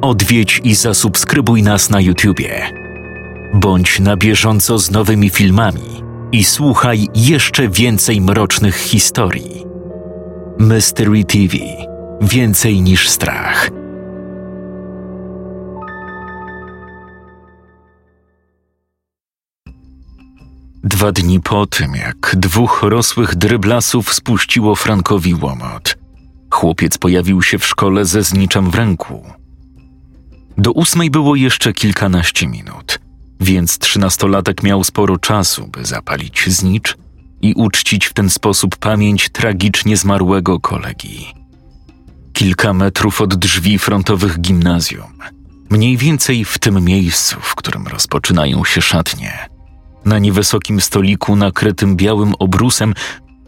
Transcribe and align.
odwiedź 0.00 0.60
i 0.64 0.74
zasubskrybuj 0.74 1.62
nas 1.62 1.90
na 1.90 2.00
YouTubie. 2.00 2.70
Bądź 3.54 4.00
na 4.00 4.16
bieżąco 4.16 4.78
z 4.78 4.90
nowymi 4.90 5.30
filmami 5.30 6.02
i 6.32 6.44
słuchaj 6.44 7.08
jeszcze 7.14 7.68
więcej 7.68 8.20
mrocznych 8.20 8.76
historii. 8.76 9.64
Mystery 10.58 11.24
TV 11.24 11.56
Więcej 12.20 12.82
niż 12.82 13.08
strach. 13.08 13.70
Dwa 20.84 21.12
dni 21.12 21.40
po 21.40 21.66
tym, 21.66 21.94
jak 21.94 22.36
dwóch 22.36 22.82
rosłych 22.82 23.34
dryblasów 23.34 24.14
spuściło 24.14 24.74
Frankowi 24.74 25.34
łomot, 25.34 25.98
chłopiec 26.50 26.98
pojawił 26.98 27.42
się 27.42 27.58
w 27.58 27.66
szkole 27.66 28.04
ze 28.04 28.22
zniczem 28.22 28.70
w 28.70 28.74
ręku. 28.74 29.39
Do 30.60 30.72
ósmej 30.72 31.10
było 31.10 31.36
jeszcze 31.36 31.72
kilkanaście 31.72 32.46
minut, 32.46 33.00
więc 33.40 33.78
trzynastolatek 33.78 34.62
miał 34.62 34.84
sporo 34.84 35.18
czasu, 35.18 35.66
by 35.66 35.84
zapalić 35.84 36.44
znicz 36.46 36.96
i 37.42 37.54
uczcić 37.54 38.06
w 38.06 38.12
ten 38.12 38.30
sposób 38.30 38.76
pamięć 38.76 39.28
tragicznie 39.28 39.96
zmarłego 39.96 40.60
kolegi. 40.60 41.34
Kilka 42.32 42.72
metrów 42.72 43.20
od 43.20 43.34
drzwi 43.34 43.78
frontowych 43.78 44.40
gimnazjum, 44.40 45.12
mniej 45.70 45.96
więcej 45.96 46.44
w 46.44 46.58
tym 46.58 46.84
miejscu, 46.84 47.36
w 47.40 47.54
którym 47.54 47.86
rozpoczynają 47.86 48.64
się 48.64 48.82
szatnie, 48.82 49.48
na 50.04 50.18
niewysokim 50.18 50.80
stoliku 50.80 51.36
nakrytym 51.36 51.96
białym 51.96 52.34
obrusem 52.38 52.94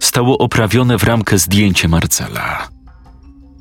stało 0.01 0.39
oprawione 0.39 0.99
w 0.99 1.05
ramkę 1.05 1.39
zdjęcie 1.39 1.89
Marcela. 1.89 2.69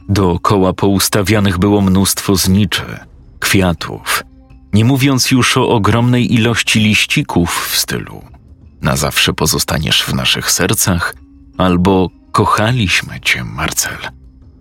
Dookoła 0.10 0.74
poustawianych 0.74 1.58
było 1.58 1.82
mnóstwo 1.82 2.36
zniczy, 2.36 3.11
kwiatów, 3.42 4.24
nie 4.74 4.86
mówiąc 4.86 5.32
już 5.32 5.58
o 5.58 5.70
ogromnej 5.70 6.34
ilości 6.34 6.80
liścików 6.80 7.68
w 7.72 7.78
stylu 7.78 8.32
na 8.82 8.96
zawsze 8.96 9.34
pozostaniesz 9.34 10.04
w 10.04 10.14
naszych 10.14 10.52
sercach, 10.52 11.16
albo 11.58 12.10
kochaliśmy 12.32 13.20
cię, 13.20 13.44
Marcel. 13.44 13.98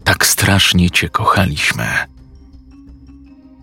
Tak 0.05 0.27
strasznie 0.27 0.91
cię 0.91 1.09
kochaliśmy. 1.09 1.85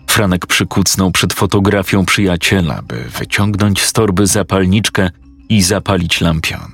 Franek 0.08 0.46
przykucnął 0.46 1.12
przed 1.12 1.34
fotografią 1.34 2.06
przyjaciela, 2.06 2.82
by 2.82 3.04
wyciągnąć 3.20 3.82
z 3.82 3.94
torby 3.94 4.28
zapalniczkę 4.28 5.10
i 5.50 5.62
zapalić 5.62 6.22
lampion. 6.22 6.72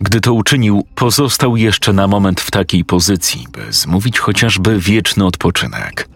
Gdy 0.00 0.20
to 0.20 0.32
uczynił, 0.32 0.86
pozostał 0.94 1.56
jeszcze 1.56 1.92
na 1.92 2.06
moment 2.06 2.40
w 2.40 2.50
takiej 2.50 2.84
pozycji, 2.84 3.46
by 3.52 3.72
zmówić 3.72 4.18
chociażby 4.18 4.80
wieczny 4.80 5.24
odpoczynek. 5.24 6.08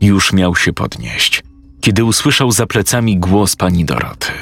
Już 0.00 0.32
miał 0.32 0.56
się 0.56 0.72
podnieść, 0.72 1.42
kiedy 1.80 2.04
usłyszał 2.04 2.50
za 2.50 2.66
plecami 2.66 3.18
głos 3.18 3.56
pani 3.56 3.84
Doroty. 3.84 4.32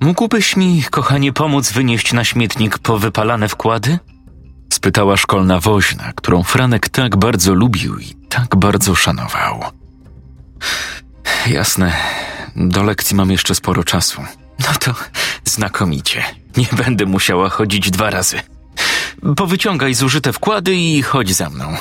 Mógłbyś 0.00 0.56
mi, 0.56 0.82
kochanie, 0.90 1.32
pomóc 1.32 1.72
wynieść 1.72 2.12
na 2.12 2.24
śmietnik 2.24 2.78
powypalane 2.78 3.48
wkłady? 3.48 3.98
spytała 4.72 5.16
szkolna 5.16 5.60
woźna, 5.60 6.12
którą 6.16 6.42
Franek 6.42 6.88
tak 6.88 7.16
bardzo 7.16 7.54
lubił 7.54 7.98
i 7.98 8.14
tak 8.28 8.56
bardzo 8.56 8.94
szanował. 8.94 9.60
Jasne, 11.46 11.92
do 12.56 12.82
lekcji 12.82 13.16
mam 13.16 13.30
jeszcze 13.30 13.54
sporo 13.54 13.84
czasu. 13.84 14.22
No 14.58 14.66
to 14.80 14.94
znakomicie. 15.44 16.24
Nie 16.56 16.66
będę 16.72 17.06
musiała 17.06 17.48
chodzić 17.48 17.90
dwa 17.90 18.10
razy. 18.10 18.40
Powyciągaj 19.36 19.94
zużyte 19.94 20.32
wkłady 20.32 20.74
i 20.74 21.02
chodź 21.02 21.34
za 21.34 21.50
mną. 21.50 21.76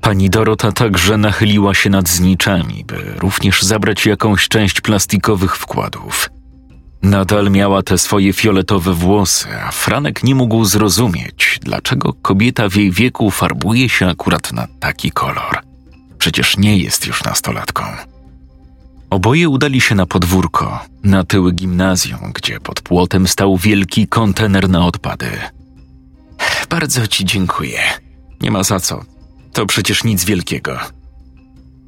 Pani 0.00 0.30
Dorota 0.30 0.72
także 0.72 1.16
nachyliła 1.16 1.74
się 1.74 1.90
nad 1.90 2.08
zniczami, 2.08 2.84
by 2.86 3.14
również 3.18 3.62
zabrać 3.62 4.06
jakąś 4.06 4.48
część 4.48 4.80
plastikowych 4.80 5.56
wkładów. 5.56 6.30
Nadal 7.02 7.50
miała 7.50 7.82
te 7.82 7.98
swoje 7.98 8.32
fioletowe 8.32 8.94
włosy, 8.94 9.48
a 9.66 9.70
Franek 9.70 10.24
nie 10.24 10.34
mógł 10.34 10.64
zrozumieć, 10.64 11.58
dlaczego 11.62 12.12
kobieta 12.12 12.68
w 12.68 12.76
jej 12.76 12.90
wieku 12.90 13.30
farbuje 13.30 13.88
się 13.88 14.08
akurat 14.08 14.52
na 14.52 14.66
taki 14.80 15.10
kolor. 15.10 15.58
Przecież 16.18 16.56
nie 16.56 16.78
jest 16.78 17.06
już 17.06 17.24
nastolatką. 17.24 17.82
Oboje 19.10 19.48
udali 19.48 19.80
się 19.80 19.94
na 19.94 20.06
podwórko, 20.06 20.80
na 21.04 21.24
tyły 21.24 21.52
gimnazjum, 21.52 22.32
gdzie 22.34 22.60
pod 22.60 22.80
płotem 22.80 23.28
stał 23.28 23.56
wielki 23.56 24.06
kontener 24.06 24.68
na 24.68 24.86
odpady. 24.86 25.30
Bardzo 26.70 27.06
ci 27.06 27.24
dziękuję. 27.24 27.80
Nie 28.40 28.50
ma 28.50 28.62
za 28.62 28.80
co. 28.80 29.04
To 29.52 29.66
przecież 29.66 30.04
nic 30.04 30.24
wielkiego. 30.24 30.78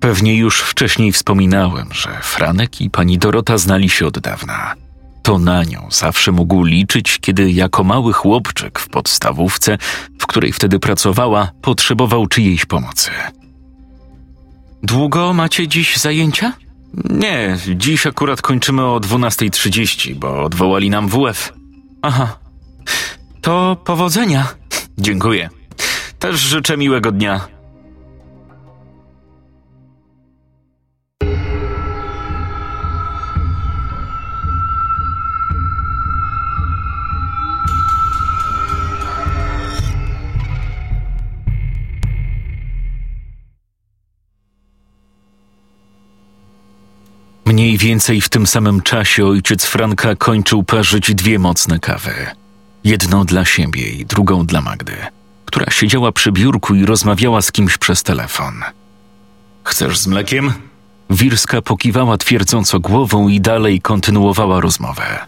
Pewnie 0.00 0.36
już 0.36 0.60
wcześniej 0.60 1.12
wspominałem, 1.12 1.88
że 1.92 2.20
Franek 2.22 2.80
i 2.80 2.90
pani 2.90 3.18
Dorota 3.18 3.58
znali 3.58 3.88
się 3.88 4.06
od 4.06 4.18
dawna. 4.18 4.74
To 5.22 5.38
na 5.38 5.64
nią 5.64 5.88
zawsze 5.90 6.32
mógł 6.32 6.64
liczyć, 6.64 7.18
kiedy 7.20 7.52
jako 7.52 7.84
mały 7.84 8.12
chłopczyk 8.12 8.78
w 8.78 8.88
podstawówce, 8.88 9.78
w 10.18 10.26
której 10.26 10.52
wtedy 10.52 10.78
pracowała, 10.78 11.50
potrzebował 11.62 12.26
czyjejś 12.26 12.64
pomocy. 12.64 13.10
Długo 14.82 15.32
macie 15.32 15.68
dziś 15.68 15.96
zajęcia? 15.96 16.52
Nie, 17.10 17.56
dziś 17.76 18.06
akurat 18.06 18.42
kończymy 18.42 18.84
o 18.84 19.00
12.30, 19.00 20.14
bo 20.14 20.42
odwołali 20.42 20.90
nam 20.90 21.08
WF. 21.08 21.52
Aha. 22.02 22.38
To 23.40 23.76
powodzenia. 23.84 24.46
Dziękuję. 24.98 25.50
Też 26.22 26.40
życzę 26.40 26.76
miłego 26.76 27.12
dnia. 27.12 27.48
Mniej 47.46 47.78
więcej 47.78 48.20
w 48.20 48.28
tym 48.28 48.46
samym 48.46 48.80
czasie 48.80 49.26
ojciec 49.26 49.64
Franka 49.64 50.16
kończył 50.16 50.62
parzyć 50.62 51.14
dwie 51.14 51.38
mocne 51.38 51.78
kawy. 51.78 52.12
Jedną 52.84 53.24
dla 53.24 53.44
siebie 53.44 53.88
i 53.88 54.06
drugą 54.06 54.46
dla 54.46 54.60
Magdy, 54.60 54.96
która 55.52 55.70
siedziała 55.70 56.12
przy 56.12 56.32
biurku 56.32 56.74
i 56.74 56.86
rozmawiała 56.86 57.42
z 57.42 57.52
kimś 57.52 57.78
przez 57.78 58.02
telefon. 58.02 58.54
Chcesz 59.64 59.98
z 59.98 60.06
mlekiem? 60.06 60.52
Wirska 61.10 61.62
pokiwała 61.62 62.18
twierdząco 62.18 62.80
głową 62.80 63.28
i 63.28 63.40
dalej 63.40 63.80
kontynuowała 63.80 64.60
rozmowę. 64.60 65.18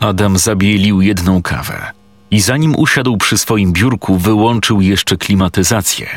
Adam 0.00 0.38
zabielił 0.38 1.00
jedną 1.00 1.42
kawę 1.42 1.92
i 2.30 2.40
zanim 2.40 2.76
usiadł 2.76 3.16
przy 3.16 3.38
swoim 3.38 3.72
biurku, 3.72 4.18
wyłączył 4.18 4.80
jeszcze 4.80 5.16
klimatyzację, 5.16 6.08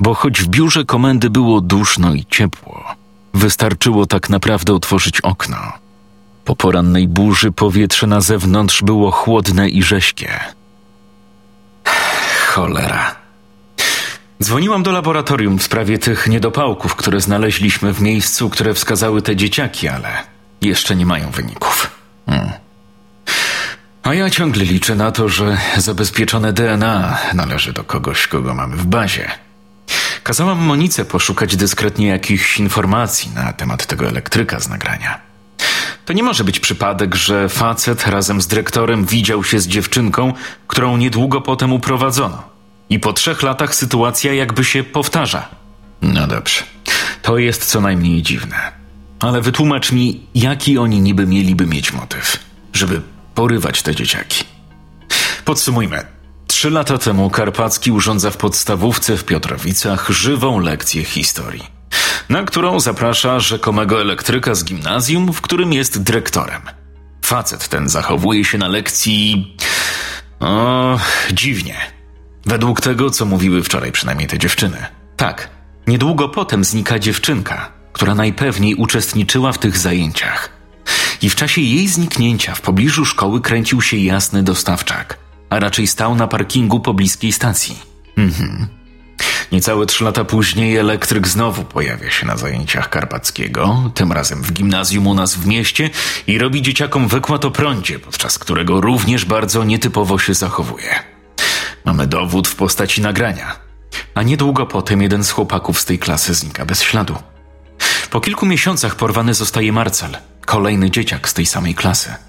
bo 0.00 0.14
choć 0.14 0.42
w 0.42 0.48
biurze 0.48 0.84
komendy 0.84 1.30
było 1.30 1.60
duszno 1.60 2.14
i 2.14 2.24
ciepło, 2.30 2.84
Wystarczyło 3.34 4.06
tak 4.06 4.30
naprawdę 4.30 4.74
otworzyć 4.74 5.20
okno. 5.20 5.56
Po 6.44 6.56
porannej 6.56 7.08
burzy 7.08 7.52
powietrze 7.52 8.06
na 8.06 8.20
zewnątrz 8.20 8.82
było 8.82 9.10
chłodne 9.10 9.68
i 9.68 9.82
rześkie. 9.82 10.30
Cholera. 12.56 13.16
Dzwoniłam 14.42 14.82
do 14.82 14.92
laboratorium 14.92 15.58
w 15.58 15.62
sprawie 15.62 15.98
tych 15.98 16.26
niedopałków, 16.26 16.94
które 16.94 17.20
znaleźliśmy 17.20 17.92
w 17.92 18.00
miejscu, 18.00 18.50
które 18.50 18.74
wskazały 18.74 19.22
te 19.22 19.36
dzieciaki, 19.36 19.88
ale 19.88 20.08
jeszcze 20.60 20.96
nie 20.96 21.06
mają 21.06 21.30
wyników. 21.30 21.90
Hmm. 22.26 22.52
A 24.02 24.14
ja 24.14 24.30
ciągle 24.30 24.64
liczę 24.64 24.94
na 24.94 25.12
to, 25.12 25.28
że 25.28 25.56
zabezpieczone 25.76 26.52
DNA 26.52 27.18
należy 27.34 27.72
do 27.72 27.84
kogoś, 27.84 28.26
kogo 28.26 28.54
mamy 28.54 28.76
w 28.76 28.86
bazie. 28.86 29.30
Kazałam 30.22 30.58
Monice 30.58 31.04
poszukać 31.04 31.56
dyskretnie 31.56 32.06
jakichś 32.06 32.60
informacji 32.60 33.30
na 33.34 33.52
temat 33.52 33.86
tego 33.86 34.08
elektryka 34.08 34.60
z 34.60 34.68
nagrania. 34.68 35.20
To 36.06 36.12
nie 36.12 36.22
może 36.22 36.44
być 36.44 36.60
przypadek, 36.60 37.14
że 37.14 37.48
facet 37.48 38.06
razem 38.06 38.40
z 38.40 38.46
dyrektorem 38.46 39.04
widział 39.04 39.44
się 39.44 39.60
z 39.60 39.68
dziewczynką, 39.68 40.32
którą 40.66 40.96
niedługo 40.96 41.40
potem 41.40 41.72
uprowadzono. 41.72 42.42
I 42.90 43.00
po 43.00 43.12
trzech 43.12 43.42
latach 43.42 43.74
sytuacja 43.74 44.32
jakby 44.32 44.64
się 44.64 44.84
powtarza. 44.84 45.48
No 46.02 46.26
dobrze, 46.26 46.62
to 47.22 47.38
jest 47.38 47.66
co 47.66 47.80
najmniej 47.80 48.22
dziwne. 48.22 48.72
Ale 49.20 49.40
wytłumacz 49.40 49.92
mi, 49.92 50.26
jaki 50.34 50.78
oni 50.78 51.00
niby 51.00 51.26
mieliby 51.26 51.66
mieć 51.66 51.92
motyw, 51.92 52.38
żeby 52.72 53.02
porywać 53.34 53.82
te 53.82 53.94
dzieciaki. 53.94 54.44
Podsumujmy. 55.44 56.06
Trzy 56.46 56.70
lata 56.70 56.98
temu 56.98 57.30
Karpacki 57.30 57.92
urządza 57.92 58.30
w 58.30 58.36
podstawówce 58.36 59.16
w 59.16 59.24
Piotrowicach 59.24 60.10
żywą 60.10 60.60
lekcję 60.60 61.04
historii, 61.04 61.64
na 62.28 62.42
którą 62.42 62.80
zaprasza 62.80 63.40
rzekomego 63.40 64.00
elektryka 64.00 64.54
z 64.54 64.64
gimnazjum, 64.64 65.32
w 65.32 65.40
którym 65.40 65.72
jest 65.72 66.02
dyrektorem. 66.02 66.62
Facet 67.24 67.68
ten 67.68 67.88
zachowuje 67.88 68.44
się 68.44 68.58
na 68.58 68.68
lekcji. 68.68 69.56
O, 70.40 70.98
dziwnie. 71.32 71.76
Według 72.46 72.80
tego, 72.80 73.10
co 73.10 73.24
mówiły 73.24 73.62
wczoraj 73.62 73.92
przynajmniej 73.92 74.28
te 74.28 74.38
dziewczyny. 74.38 74.86
Tak, 75.16 75.56
Niedługo 75.86 76.28
potem 76.28 76.64
znika 76.64 76.98
dziewczynka, 76.98 77.72
która 77.92 78.14
najpewniej 78.14 78.74
uczestniczyła 78.74 79.52
w 79.52 79.58
tych 79.58 79.78
zajęciach. 79.78 80.50
I 81.22 81.30
w 81.30 81.34
czasie 81.34 81.60
jej 81.60 81.88
zniknięcia 81.88 82.54
w 82.54 82.60
pobliżu 82.60 83.04
szkoły 83.04 83.40
kręcił 83.40 83.82
się 83.82 83.96
jasny 83.96 84.42
dostawczak, 84.42 85.18
a 85.50 85.58
raczej 85.60 85.86
stał 85.86 86.14
na 86.14 86.26
parkingu 86.26 86.80
pobliskiej 86.80 87.32
stacji. 87.32 87.78
Mhm. 88.16 88.66
Niecałe 89.52 89.86
trzy 89.86 90.04
lata 90.04 90.24
później 90.24 90.76
elektryk 90.76 91.28
znowu 91.28 91.64
pojawia 91.64 92.10
się 92.10 92.26
na 92.26 92.36
zajęciach 92.36 92.90
Karpackiego, 92.90 93.90
tym 93.94 94.12
razem 94.12 94.42
w 94.42 94.52
gimnazjum 94.52 95.06
u 95.06 95.14
nas 95.14 95.34
w 95.34 95.46
mieście 95.46 95.90
i 96.26 96.38
robi 96.38 96.62
dzieciakom 96.62 97.08
wykład 97.08 97.44
o 97.44 97.50
prądzie, 97.50 97.98
podczas 97.98 98.38
którego 98.38 98.80
również 98.80 99.24
bardzo 99.24 99.64
nietypowo 99.64 100.18
się 100.18 100.34
zachowuje. 100.34 100.94
Mamy 101.84 102.06
dowód 102.06 102.48
w 102.48 102.54
postaci 102.54 103.02
nagrania. 103.02 103.56
A 104.14 104.22
niedługo 104.22 104.66
potem 104.66 105.02
jeden 105.02 105.24
z 105.24 105.30
chłopaków 105.30 105.80
z 105.80 105.84
tej 105.84 105.98
klasy 105.98 106.34
znika 106.34 106.66
bez 106.66 106.82
śladu. 106.82 107.16
Po 108.10 108.20
kilku 108.20 108.46
miesiącach 108.46 108.94
porwany 108.94 109.34
zostaje 109.34 109.72
Marcel, 109.72 110.16
kolejny 110.46 110.90
dzieciak 110.90 111.28
z 111.28 111.34
tej 111.34 111.46
samej 111.46 111.74
klasy. 111.74 112.25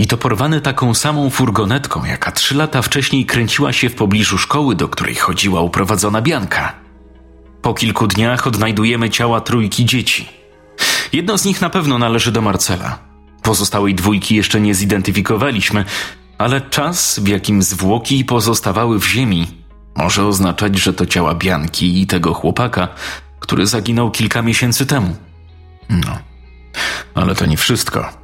I 0.00 0.06
to 0.06 0.16
porwany 0.16 0.60
taką 0.60 0.94
samą 0.94 1.30
furgonetką, 1.30 2.04
jaka 2.04 2.32
trzy 2.32 2.54
lata 2.54 2.82
wcześniej 2.82 3.26
kręciła 3.26 3.72
się 3.72 3.88
w 3.88 3.94
pobliżu 3.94 4.38
szkoły, 4.38 4.74
do 4.74 4.88
której 4.88 5.14
chodziła 5.14 5.60
uprowadzona 5.60 6.22
Bianka. 6.22 6.72
Po 7.62 7.74
kilku 7.74 8.06
dniach 8.06 8.46
odnajdujemy 8.46 9.10
ciała 9.10 9.40
trójki 9.40 9.84
dzieci. 9.84 10.28
Jedno 11.12 11.38
z 11.38 11.44
nich 11.44 11.60
na 11.60 11.70
pewno 11.70 11.98
należy 11.98 12.32
do 12.32 12.42
Marcela. 12.42 12.98
Pozostałej 13.42 13.94
dwójki 13.94 14.36
jeszcze 14.36 14.60
nie 14.60 14.74
zidentyfikowaliśmy, 14.74 15.84
ale 16.38 16.60
czas, 16.60 17.20
w 17.22 17.28
jakim 17.28 17.62
zwłoki 17.62 18.24
pozostawały 18.24 18.98
w 18.98 19.06
ziemi, 19.06 19.46
może 19.96 20.26
oznaczać, 20.26 20.78
że 20.78 20.92
to 20.92 21.06
ciała 21.06 21.34
Bianki 21.34 22.02
i 22.02 22.06
tego 22.06 22.34
chłopaka, 22.34 22.88
który 23.40 23.66
zaginął 23.66 24.10
kilka 24.10 24.42
miesięcy 24.42 24.86
temu. 24.86 25.16
No, 25.90 26.18
ale 27.14 27.34
to 27.34 27.46
nie 27.46 27.56
wszystko. 27.56 28.19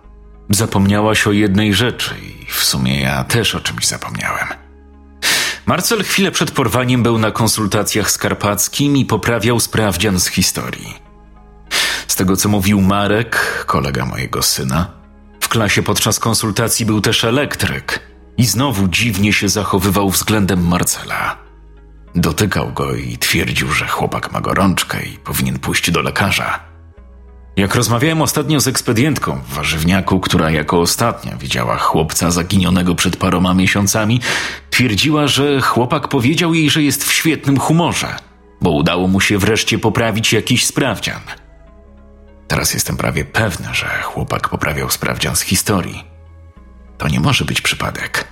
Zapomniałaś 0.50 1.26
o 1.26 1.32
jednej 1.32 1.74
rzeczy 1.74 2.14
i 2.22 2.52
w 2.52 2.64
sumie 2.64 3.00
ja 3.00 3.24
też 3.24 3.54
o 3.54 3.60
czymś 3.60 3.86
zapomniałem. 3.86 4.48
Marcel 5.66 6.04
chwilę 6.04 6.30
przed 6.30 6.50
porwaniem 6.50 7.02
był 7.02 7.18
na 7.18 7.30
konsultacjach 7.30 8.10
z 8.10 8.18
Karpackim 8.18 8.96
i 8.96 9.04
poprawiał 9.04 9.60
sprawdzian 9.60 10.20
z 10.20 10.26
historii. 10.26 10.94
Z 12.08 12.16
tego 12.16 12.36
co 12.36 12.48
mówił 12.48 12.80
Marek, 12.80 13.64
kolega 13.66 14.06
mojego 14.06 14.42
syna, 14.42 14.90
w 15.40 15.48
klasie 15.48 15.82
podczas 15.82 16.18
konsultacji 16.18 16.86
był 16.86 17.00
też 17.00 17.24
elektryk 17.24 18.00
i 18.36 18.46
znowu 18.46 18.88
dziwnie 18.88 19.32
się 19.32 19.48
zachowywał 19.48 20.10
względem 20.10 20.68
Marcela. 20.68 21.36
Dotykał 22.14 22.72
go 22.72 22.94
i 22.94 23.18
twierdził, 23.18 23.72
że 23.72 23.86
chłopak 23.86 24.32
ma 24.32 24.40
gorączkę 24.40 25.02
i 25.02 25.18
powinien 25.18 25.58
pójść 25.58 25.90
do 25.90 26.02
lekarza. 26.02 26.75
Jak 27.56 27.74
rozmawiałem 27.74 28.22
ostatnio 28.22 28.60
z 28.60 28.68
ekspedientką 28.68 29.40
w 29.48 29.54
warzywniaku, 29.54 30.20
która 30.20 30.50
jako 30.50 30.80
ostatnia 30.80 31.36
widziała 31.36 31.78
chłopca 31.78 32.30
zaginionego 32.30 32.94
przed 32.94 33.16
paroma 33.16 33.54
miesiącami, 33.54 34.20
twierdziła, 34.70 35.26
że 35.26 35.60
chłopak 35.60 36.08
powiedział 36.08 36.54
jej, 36.54 36.70
że 36.70 36.82
jest 36.82 37.04
w 37.04 37.12
świetnym 37.12 37.58
humorze, 37.58 38.16
bo 38.60 38.70
udało 38.70 39.08
mu 39.08 39.20
się 39.20 39.38
wreszcie 39.38 39.78
poprawić 39.78 40.32
jakiś 40.32 40.66
sprawdzian. 40.66 41.20
Teraz 42.48 42.74
jestem 42.74 42.96
prawie 42.96 43.24
pewny, 43.24 43.66
że 43.72 43.86
chłopak 44.02 44.48
poprawiał 44.48 44.90
sprawdzian 44.90 45.36
z 45.36 45.40
historii. 45.40 46.04
To 46.98 47.08
nie 47.08 47.20
może 47.20 47.44
być 47.44 47.60
przypadek. 47.60 48.28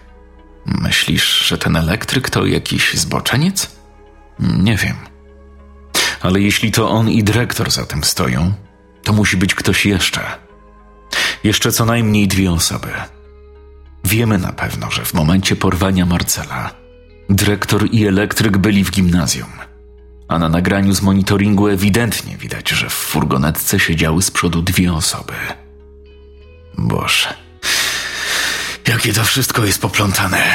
Myślisz, 0.67 1.39
że 1.49 1.59
ten 1.59 1.77
elektryk 1.77 2.31
to 2.31 2.47
jakiś 2.47 2.95
zboczeniec? 2.95 3.77
Nie 4.39 4.77
wiem. 4.77 4.97
Ale 6.21 6.41
jeśli 6.41 6.73
to 6.73 6.91
on 6.91 7.11
i 7.11 7.25
dyrektor 7.25 7.71
za 7.71 7.87
tym 7.87 8.05
stoją, 8.05 8.53
to 9.05 9.13
musi 9.13 9.37
być 9.37 9.55
ktoś 9.55 9.87
jeszcze. 9.87 10.21
Jeszcze 11.45 11.73
co 11.73 11.85
najmniej 11.85 12.29
dwie 12.29 12.53
osoby. 12.53 12.89
Wiemy 14.05 14.39
na 14.39 14.53
pewno, 14.53 14.91
że 14.91 15.05
w 15.05 15.15
momencie 15.15 15.57
porwania 15.57 16.07
Marcela 16.07 16.71
dyrektor 17.31 17.89
i 17.91 18.07
elektryk 18.07 18.59
byli 18.59 18.85
w 18.85 18.91
gimnazjum, 18.91 19.51
a 20.29 20.39
na 20.39 20.49
nagraniu 20.49 20.95
z 20.95 21.03
monitoringu 21.03 21.69
ewidentnie 21.69 22.37
widać, 22.37 22.71
że 22.71 22.89
w 22.89 22.93
furgonetce 22.93 23.81
siedziały 23.81 24.23
z 24.23 24.31
przodu 24.31 24.63
dwie 24.63 24.93
osoby. 24.93 25.33
Boże, 26.79 27.35
jakie 28.89 29.13
to 29.13 29.25
wszystko 29.25 29.65
jest 29.65 29.81
poplątane. 29.81 30.55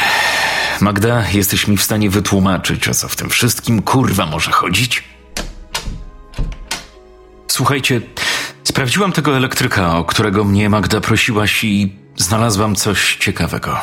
Magda, 0.81 1.29
jesteś 1.29 1.67
mi 1.67 1.77
w 1.77 1.83
stanie 1.83 2.09
wytłumaczyć, 2.09 2.87
o 2.87 2.93
co 2.93 3.07
w 3.07 3.15
tym 3.15 3.29
wszystkim 3.29 3.81
kurwa 3.81 4.25
może 4.25 4.51
chodzić? 4.51 5.03
Słuchajcie, 7.47 8.01
sprawdziłam 8.63 9.11
tego 9.11 9.37
elektryka, 9.37 9.97
o 9.97 10.05
którego 10.05 10.43
mnie 10.43 10.69
Magda 10.69 11.01
prosiłaś 11.01 11.63
i 11.63 11.95
znalazłam 12.15 12.75
coś 12.75 13.15
ciekawego. 13.15 13.77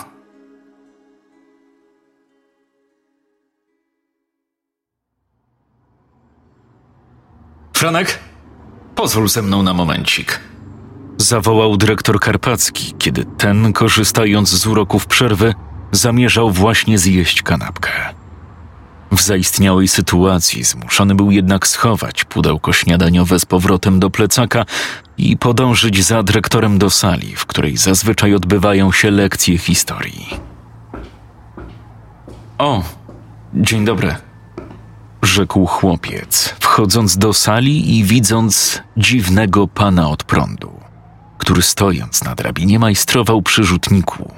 Franek, 7.76 8.18
pozwól 8.94 9.28
ze 9.28 9.42
mną 9.42 9.62
na 9.62 9.74
momencik. 9.74 10.40
Zawołał 11.16 11.76
dyrektor 11.76 12.20
Karpacki, 12.20 12.94
kiedy 12.98 13.24
ten, 13.24 13.72
korzystając 13.72 14.48
z 14.48 14.66
uroków 14.66 15.06
przerwy, 15.06 15.54
zamierzał 15.92 16.50
właśnie 16.50 16.98
zjeść 16.98 17.42
kanapkę. 17.42 17.92
W 19.12 19.22
zaistniałej 19.22 19.88
sytuacji 19.88 20.64
zmuszony 20.64 21.14
był 21.14 21.30
jednak 21.30 21.66
schować 21.66 22.24
pudełko 22.24 22.72
śniadaniowe 22.72 23.38
z 23.38 23.46
powrotem 23.46 24.00
do 24.00 24.10
plecaka 24.10 24.64
i 25.18 25.36
podążyć 25.36 26.04
za 26.04 26.22
dyrektorem 26.22 26.78
do 26.78 26.90
sali, 26.90 27.36
w 27.36 27.46
której 27.46 27.76
zazwyczaj 27.76 28.34
odbywają 28.34 28.92
się 28.92 29.10
lekcje 29.10 29.58
historii. 29.58 30.26
O, 32.58 32.82
dzień 33.54 33.84
dobry, 33.84 34.14
rzekł 35.22 35.66
chłopiec, 35.66 36.54
wchodząc 36.60 37.18
do 37.18 37.32
sali 37.32 37.98
i 37.98 38.04
widząc 38.04 38.82
dziwnego 38.96 39.68
pana 39.68 40.10
od 40.10 40.24
prądu, 40.24 40.80
który 41.38 41.62
stojąc 41.62 42.24
na 42.24 42.34
drabinie 42.34 42.78
majstrował 42.78 43.42
przy 43.42 43.64
rzutniku. 43.64 44.34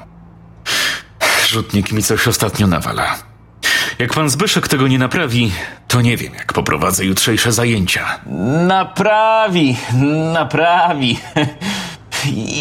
Rzutnik 1.49 1.93
mi 1.93 2.03
coś 2.03 2.29
ostatnio 2.29 2.67
nawala. 2.67 3.28
Jak 3.99 4.15
pan 4.15 4.31
Zbyszek 4.31 4.69
tego 4.69 4.89
nie 4.89 4.99
naprawi, 4.99 5.53
to 5.89 6.01
nie 6.01 6.17
wiem, 6.17 6.35
jak 6.35 6.53
poprowadzę 6.53 7.05
jutrzejsze 7.05 7.53
zajęcia. 7.53 8.21
Naprawi, 8.67 9.77
naprawi. 10.33 11.19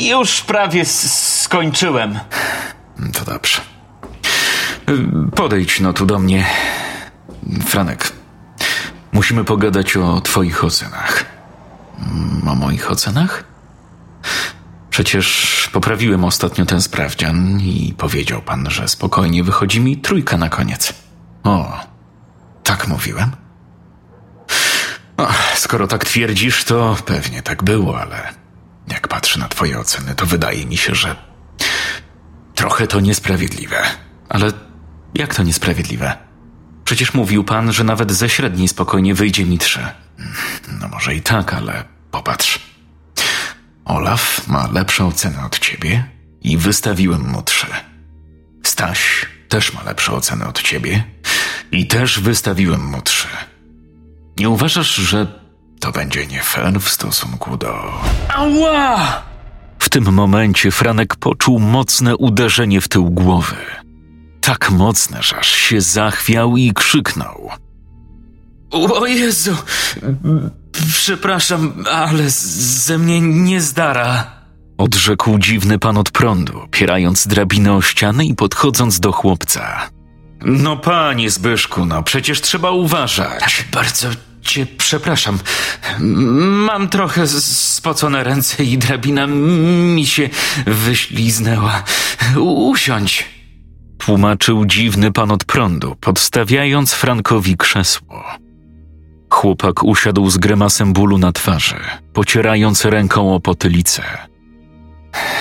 Już 0.02 0.42
prawie 0.42 0.86
skończyłem. 0.86 2.20
To 3.14 3.26
dobrze. 3.26 3.62
Podejdź 5.36 5.80
no 5.80 5.94
tu 5.94 6.06
do 6.06 6.20
mnie. 6.20 6.46
Franek, 7.66 8.14
musimy 9.12 9.44
pogadać 9.44 9.98
o 9.98 10.22
twoich 10.22 10.64
ocenach. 10.64 11.26
O 12.48 12.56
moich 12.56 12.92
ocenach? 12.92 13.44
Przecież 14.98 15.70
poprawiłem 15.74 16.24
ostatnio 16.24 16.66
ten 16.66 16.82
sprawdzian 16.82 17.62
i 17.62 17.94
powiedział 17.98 18.42
pan, 18.42 18.70
że 18.70 18.88
spokojnie 18.88 19.44
wychodzi 19.44 19.80
mi 19.80 19.98
trójka 19.98 20.38
na 20.38 20.50
koniec. 20.50 20.94
O, 21.44 21.80
tak 22.64 22.88
mówiłem? 22.88 23.32
O, 25.18 25.28
skoro 25.56 25.88
tak 25.88 26.06
twierdzisz, 26.06 26.64
to 26.64 26.98
pewnie 27.06 27.42
tak 27.42 27.64
było, 27.64 28.02
ale 28.02 28.34
jak 28.88 29.08
patrzę 29.08 29.40
na 29.40 29.48
twoje 29.48 29.80
oceny, 29.80 30.16
to 30.16 30.26
wydaje 30.26 30.66
mi 30.66 30.78
się, 30.78 30.96
że 30.96 31.16
trochę 32.56 32.88
to 32.88 33.00
niesprawiedliwe. 33.00 33.82
Ale 34.30 34.52
jak 35.14 35.36
to 35.36 35.44
niesprawiedliwe? 35.44 36.18
Przecież 36.84 37.14
mówił 37.14 37.44
pan, 37.44 37.74
że 37.74 37.84
nawet 37.84 38.12
ze 38.12 38.30
średniej 38.30 38.68
spokojnie 38.68 39.14
wyjdzie 39.14 39.46
mi 39.46 39.58
trzy. 39.58 39.88
No 40.82 40.88
może 40.88 41.16
i 41.16 41.22
tak, 41.22 41.54
ale 41.54 41.84
popatrz. 42.12 42.67
Olaf 43.88 44.48
ma 44.48 44.68
lepszą 44.72 45.12
cenę 45.12 45.46
od 45.46 45.60
ciebie 45.60 46.06
i 46.42 46.58
wystawiłem 46.58 47.30
mu 47.30 47.42
trzy. 47.42 47.68
Staś 48.64 49.26
też 49.50 49.74
ma 49.74 49.84
lepszą 49.84 50.14
ocenę 50.14 50.48
od 50.48 50.62
ciebie 50.62 51.04
i 51.72 51.88
też 51.88 52.20
wystawiłem 52.20 52.86
mu 52.86 53.02
trzy. 53.02 53.28
Nie 54.40 54.50
uważasz, 54.50 54.96
że 54.96 55.28
to 55.80 55.92
będzie 55.92 56.28
nie 56.28 56.42
fair 56.44 56.80
w 56.82 56.90
stosunku 56.90 57.58
do... 57.58 58.02
Ała! 58.36 59.24
W 59.80 59.90
tym 59.90 60.14
momencie 60.14 60.72
Franek 60.72 61.16
poczuł 61.16 61.60
mocne 61.60 62.18
uderzenie 62.18 62.82
w 62.82 62.88
tył 62.88 63.10
głowy. 63.10 63.56
Tak 64.42 64.72
mocne, 64.72 65.24
że 65.24 65.38
aż 65.38 65.48
się 65.48 65.82
zachwiał 65.82 66.58
i 66.58 66.74
krzyknął. 66.74 67.50
O 68.72 69.06
Jezu! 69.06 69.56
Przepraszam, 70.94 71.84
ale 71.92 72.24
ze 72.30 72.98
mnie 72.98 73.22
nie 73.22 73.62
zdara. 73.62 74.32
Odrzekł 74.78 75.38
dziwny 75.38 75.80
pan 75.80 75.98
od 75.98 76.12
prądu, 76.12 76.62
opierając 76.62 77.28
drabinę 77.28 77.74
o 77.74 77.82
ścianę 77.82 78.26
i 78.26 78.36
podchodząc 78.36 79.00
do 79.00 79.12
chłopca. 79.12 79.90
No 80.42 80.78
panie 80.78 81.30
Zbyszku, 81.30 81.86
no 81.86 82.04
przecież 82.04 82.42
trzeba 82.42 82.72
uważać. 82.72 83.40
Tak 83.40 83.66
bardzo 83.72 84.10
cię 84.42 84.66
przepraszam. 84.78 85.40
Mam 86.00 86.90
trochę 86.90 87.28
spocone 87.28 88.24
ręce 88.24 88.64
i 88.64 88.78
drabina 88.78 89.28
mi 89.28 90.06
się 90.06 90.30
wyśliznęła. 90.66 91.84
Usiądź. 92.38 93.26
Tłumaczył 93.98 94.66
dziwny 94.66 95.12
pan 95.12 95.32
od 95.32 95.46
prądu, 95.46 95.96
podstawiając 96.02 96.94
Frankowi 96.94 97.58
krzesło. 97.58 98.24
Chłopak 99.30 99.84
usiadł 99.84 100.30
z 100.30 100.38
grymasem 100.38 100.94
bólu 100.94 101.18
na 101.18 101.32
twarzy, 101.32 101.76
pocierając 102.14 102.86
ręką 102.86 103.36
o 103.36 103.40
potylicę. 103.40 104.04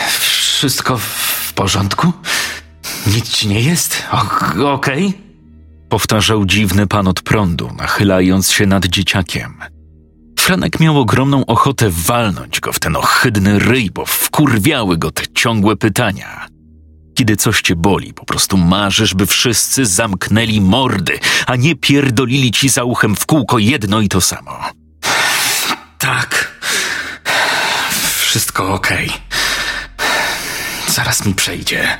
Wszystko 0.08 0.98
w 0.98 1.52
porządku? 1.54 2.12
Nic 3.06 3.28
ci 3.30 3.48
nie 3.48 3.60
jest? 3.60 4.02
Okej? 4.64 5.06
Okay? 5.06 5.12
Powtarzał 5.88 6.44
dziwny 6.44 6.86
pan 6.86 7.08
od 7.08 7.22
prądu, 7.22 7.70
nachylając 7.76 8.50
się 8.50 8.66
nad 8.66 8.86
dzieciakiem. 8.86 9.54
Franek 10.38 10.80
miał 10.80 11.00
ogromną 11.00 11.46
ochotę 11.46 11.90
walnąć 11.90 12.60
go 12.60 12.72
w 12.72 12.80
ten 12.80 12.96
ohydny 12.96 13.58
ryj, 13.58 13.90
bo 13.90 14.06
wkurwiały 14.06 14.98
go 14.98 15.10
te 15.10 15.22
ciągłe 15.34 15.76
pytania. 15.76 16.46
Kiedy 17.16 17.36
coś 17.36 17.62
cię 17.62 17.76
boli, 17.76 18.14
po 18.14 18.24
prostu 18.24 18.56
marzysz, 18.56 19.14
by 19.14 19.26
wszyscy 19.26 19.86
zamknęli 19.86 20.60
mordy, 20.60 21.18
a 21.46 21.56
nie 21.56 21.76
pierdolili 21.76 22.50
ci 22.52 22.68
za 22.68 22.84
uchem 22.84 23.16
w 23.16 23.26
kółko 23.26 23.58
jedno 23.58 24.00
i 24.00 24.08
to 24.08 24.20
samo. 24.20 24.58
Tak. 25.98 26.60
Wszystko 28.20 28.74
okej. 28.74 29.06
Okay. 29.06 29.20
Zaraz 30.88 31.26
mi 31.26 31.34
przejdzie. 31.34 31.98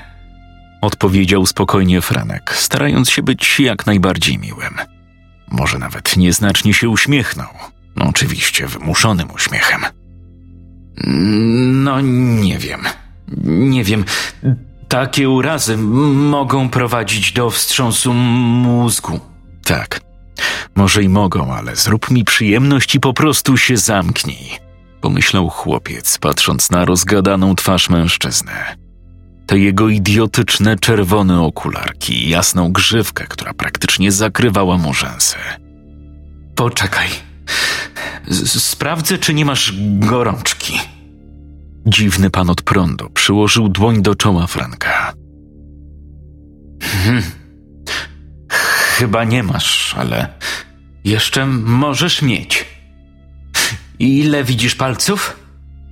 Odpowiedział 0.82 1.46
spokojnie 1.46 2.00
Franek, 2.00 2.54
starając 2.56 3.10
się 3.10 3.22
być 3.22 3.60
jak 3.60 3.86
najbardziej 3.86 4.38
miłym. 4.38 4.74
Może 5.50 5.78
nawet 5.78 6.16
nieznacznie 6.16 6.74
się 6.74 6.88
uśmiechnął. 6.88 7.48
No, 7.96 8.06
oczywiście 8.08 8.66
wymuszonym 8.66 9.30
uśmiechem. 9.30 9.80
No, 11.84 12.00
nie 12.00 12.58
wiem. 12.58 12.80
Nie 13.44 13.84
wiem. 13.84 14.04
Takie 14.88 15.28
urazy 15.28 15.76
mogą 15.76 16.68
prowadzić 16.68 17.32
do 17.32 17.50
wstrząsu 17.50 18.14
mózgu. 18.14 19.20
Tak, 19.64 20.00
może 20.76 21.02
i 21.02 21.08
mogą, 21.08 21.54
ale 21.54 21.76
zrób 21.76 22.10
mi 22.10 22.24
przyjemność 22.24 22.94
i 22.94 23.00
po 23.00 23.12
prostu 23.12 23.56
się 23.56 23.76
zamknij, 23.76 24.50
pomyślał 25.00 25.48
chłopiec, 25.48 26.18
patrząc 26.18 26.70
na 26.70 26.84
rozgadaną 26.84 27.54
twarz 27.54 27.90
mężczyzny. 27.90 28.52
Te 29.46 29.58
jego 29.58 29.88
idiotyczne 29.88 30.76
czerwone 30.78 31.40
okularki 31.40 32.26
i 32.26 32.28
jasną 32.28 32.72
grzywkę, 32.72 33.26
która 33.26 33.54
praktycznie 33.54 34.12
zakrywała 34.12 34.78
mu 34.78 34.94
rzęsy. 34.94 35.36
Poczekaj. 36.54 37.08
sprawdzę, 38.44 39.18
czy 39.18 39.34
nie 39.34 39.44
masz 39.44 39.72
gorączki. 39.98 40.80
Dziwny 41.86 42.30
pan 42.30 42.50
od 42.50 42.62
prądu 42.62 43.10
przyłożył 43.10 43.68
dłoń 43.68 44.02
do 44.02 44.14
czoła 44.14 44.46
Franka. 44.46 45.14
Hmm. 46.82 47.22
Chyba 48.98 49.24
nie 49.24 49.42
masz, 49.42 49.94
ale 49.98 50.28
jeszcze 51.04 51.46
możesz 51.46 52.22
mieć. 52.22 52.66
Ile 53.98 54.44
widzisz 54.44 54.74
palców? 54.74 55.36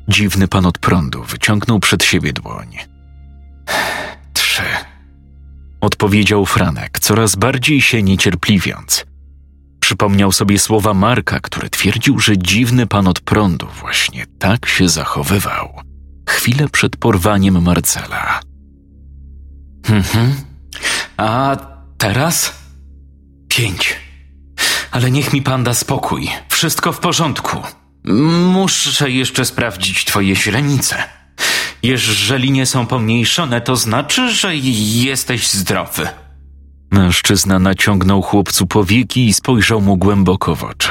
Dziwny 0.08 0.48
pan 0.48 0.66
od 0.66 0.78
prądu 0.78 1.22
wyciągnął 1.22 1.80
przed 1.80 2.04
siebie 2.04 2.32
dłoń. 2.32 2.76
Trzy. 4.32 4.62
Odpowiedział 5.80 6.46
Franek, 6.46 6.98
coraz 6.98 7.36
bardziej 7.36 7.80
się 7.80 8.02
niecierpliwiąc. 8.02 9.06
Przypomniał 9.94 10.32
sobie 10.32 10.58
słowa 10.58 10.94
Marka, 10.94 11.40
który 11.40 11.70
twierdził, 11.70 12.20
że 12.20 12.38
dziwny 12.38 12.86
pan 12.86 13.08
od 13.08 13.20
prądu 13.20 13.66
właśnie 13.80 14.26
tak 14.38 14.66
się 14.66 14.88
zachowywał 14.88 15.80
chwilę 16.28 16.68
przed 16.68 16.96
porwaniem 16.96 17.62
Marcela. 17.62 18.40
Mhm. 19.88 20.34
A 21.16 21.56
teraz? 21.98 22.54
Pięć. 23.48 23.96
Ale 24.90 25.10
niech 25.10 25.32
mi 25.32 25.42
pan 25.42 25.64
da 25.64 25.74
spokój. 25.74 26.28
Wszystko 26.48 26.92
w 26.92 26.98
porządku. 26.98 27.62
Muszę 28.52 29.10
jeszcze 29.10 29.44
sprawdzić 29.44 30.04
twoje 30.04 30.36
źrenice. 30.36 31.04
Jeżeli 31.82 32.50
nie 32.50 32.66
są 32.66 32.86
pomniejszone, 32.86 33.60
to 33.60 33.76
znaczy, 33.76 34.30
że 34.30 34.56
jesteś 34.56 35.50
zdrowy. 35.50 36.08
Mężczyzna 36.94 37.58
naciągnął 37.58 38.22
chłopcu 38.22 38.66
powieki 38.66 39.26
i 39.26 39.34
spojrzał 39.34 39.80
mu 39.80 39.96
głęboko 39.96 40.54
w 40.54 40.64
oczy. 40.64 40.90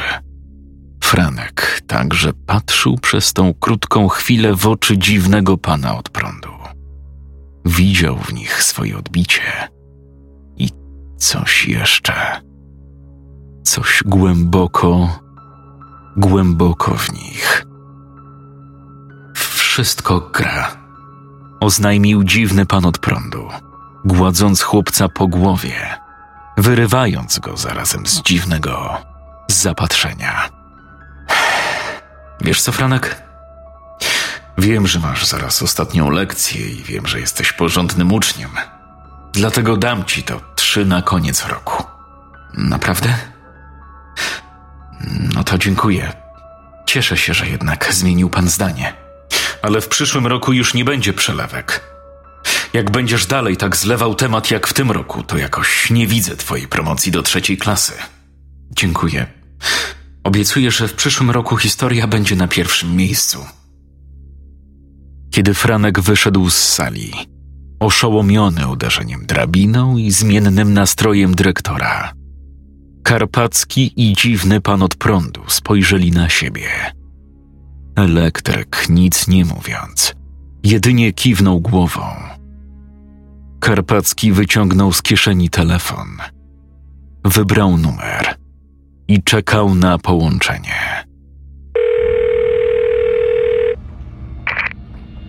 Franek 1.04 1.82
także 1.88 2.34
patrzył 2.34 2.98
przez 2.98 3.34
tą 3.34 3.54
krótką 3.54 4.08
chwilę 4.08 4.56
w 4.56 4.68
oczy 4.68 4.98
dziwnego 4.98 5.58
pana 5.58 5.98
od 5.98 6.10
prądu. 6.10 6.50
Widział 7.66 8.18
w 8.18 8.34
nich 8.34 8.64
swoje 8.64 8.98
odbicie 8.98 9.42
i 10.58 10.70
coś 11.18 11.68
jeszcze. 11.68 12.14
Coś 13.64 14.04
głęboko, 14.06 15.20
głęboko 16.18 16.96
w 16.96 17.14
nich. 17.14 17.66
Wszystko 19.36 20.30
gra, 20.34 20.72
oznajmił 21.60 22.24
dziwny 22.24 22.66
pan 22.66 22.86
od 22.86 22.98
prądu, 22.98 23.48
gładząc 24.06 24.62
chłopca 24.62 25.10
po 25.10 25.28
głowie, 25.28 25.98
wyrywając 26.58 27.40
go 27.40 27.58
zarazem 27.58 28.08
z 28.08 28.22
dziwnego 28.22 29.02
zapatrzenia. 29.48 30.50
Wiesz 32.42 32.62
co, 32.62 32.72
Franek? 32.72 33.24
Wiem, 34.58 34.88
że 34.88 35.00
masz 35.00 35.26
zaraz 35.26 35.62
ostatnią 35.64 36.10
lekcję 36.10 36.70
i 36.70 36.84
wiem, 36.84 37.08
że 37.08 37.20
jesteś 37.20 37.54
porządnym 37.54 38.12
uczniem. 38.12 38.50
Dlatego 39.34 39.78
dam 39.78 40.06
ci 40.06 40.24
to 40.24 40.42
trzy 40.56 40.86
na 40.86 41.02
koniec 41.02 41.46
roku. 41.46 41.84
Naprawdę? 42.54 43.14
No 45.36 45.44
to 45.44 45.58
dziękuję. 45.58 46.14
Cieszę 46.86 47.18
się, 47.18 47.34
że 47.34 47.48
jednak 47.48 47.94
zmienił 47.94 48.30
pan 48.30 48.50
zdanie. 48.50 48.94
Ale 49.62 49.82
w 49.82 49.88
przyszłym 49.88 50.28
roku 50.28 50.54
już 50.54 50.74
nie 50.74 50.86
będzie 50.86 51.14
przelewek. 51.14 51.93
Jak 52.74 52.92
będziesz 52.92 53.26
dalej 53.26 53.58
tak 53.58 53.76
zlewał 53.76 54.16
temat 54.16 54.52
jak 54.52 54.68
w 54.68 54.74
tym 54.74 54.92
roku, 54.92 55.24
to 55.24 55.38
jakoś 55.38 55.90
nie 55.92 56.08
widzę 56.08 56.36
twojej 56.36 56.68
promocji 56.68 57.12
do 57.12 57.24
trzeciej 57.24 57.58
klasy. 57.58 57.94
Dziękuję. 58.76 59.26
Obiecuję, 60.24 60.72
że 60.72 60.88
w 60.88 60.94
przyszłym 60.94 61.32
roku 61.32 61.58
historia 61.58 62.08
będzie 62.08 62.36
na 62.36 62.48
pierwszym 62.48 62.96
miejscu. 62.96 63.46
Kiedy 65.32 65.54
Franek 65.54 66.00
wyszedł 66.00 66.50
z 66.50 66.56
sali, 66.56 67.14
oszołomiony 67.80 68.68
uderzeniem 68.68 69.26
drabiną 69.26 69.98
i 69.98 70.12
zmiennym 70.12 70.74
nastrojem 70.74 71.36
dyrektora, 71.36 72.14
Karpacki 73.04 73.94
i 73.96 74.14
dziwny 74.14 74.62
pan 74.62 74.84
od 74.84 74.96
prądu 74.96 75.42
spojrzeli 75.48 76.12
na 76.12 76.30
siebie. 76.30 76.70
Elektryk, 77.96 78.86
nic 78.90 79.28
nie 79.28 79.46
mówiąc, 79.46 80.16
jedynie 80.64 81.14
kiwnął 81.14 81.60
głową. 81.60 82.02
Karpacki 83.64 84.32
wyciągnął 84.32 84.94
z 84.94 85.02
kieszeni 85.02 85.50
telefon. 85.50 86.08
Wybrał 87.26 87.78
numer 87.78 88.36
i 89.08 89.24
czekał 89.24 89.76
na 89.76 89.98
połączenie. 89.98 91.06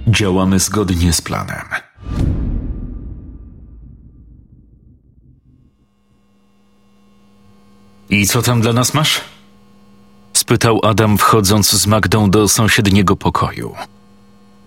Działamy 0.07 0.59
zgodnie 0.59 1.12
z 1.12 1.21
planem. 1.21 1.64
I 8.11 8.26
co 8.26 8.43
tam 8.43 8.61
dla 8.61 8.73
nas 8.73 8.95
masz? 8.95 9.21
spytał 10.33 10.81
Adam, 10.83 11.19
wchodząc 11.19 11.71
z 11.71 11.87
Magdą 11.87 12.31
do 12.31 12.49
sąsiedniego 12.49 13.17
pokoju. 13.17 13.75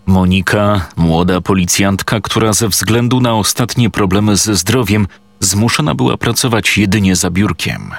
Monika, 0.08 0.90
młoda 0.96 1.42
policjantka, 1.42 2.22
która 2.22 2.54
ze 2.54 2.68
względu 2.68 3.22
na 3.22 3.34
ostatnie 3.34 3.90
problemy 3.90 4.38
ze 4.38 4.56
zdrowiem 4.56 5.08
zmuszona 5.40 5.96
była 5.96 6.18
pracować 6.18 6.78
jedynie 6.78 7.16
za 7.16 7.30
biurkiem– 7.30 7.92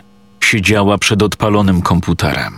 siedziała 0.48 0.98
przed 0.98 1.22
odpalonym 1.22 1.82
komputerem. 1.82 2.54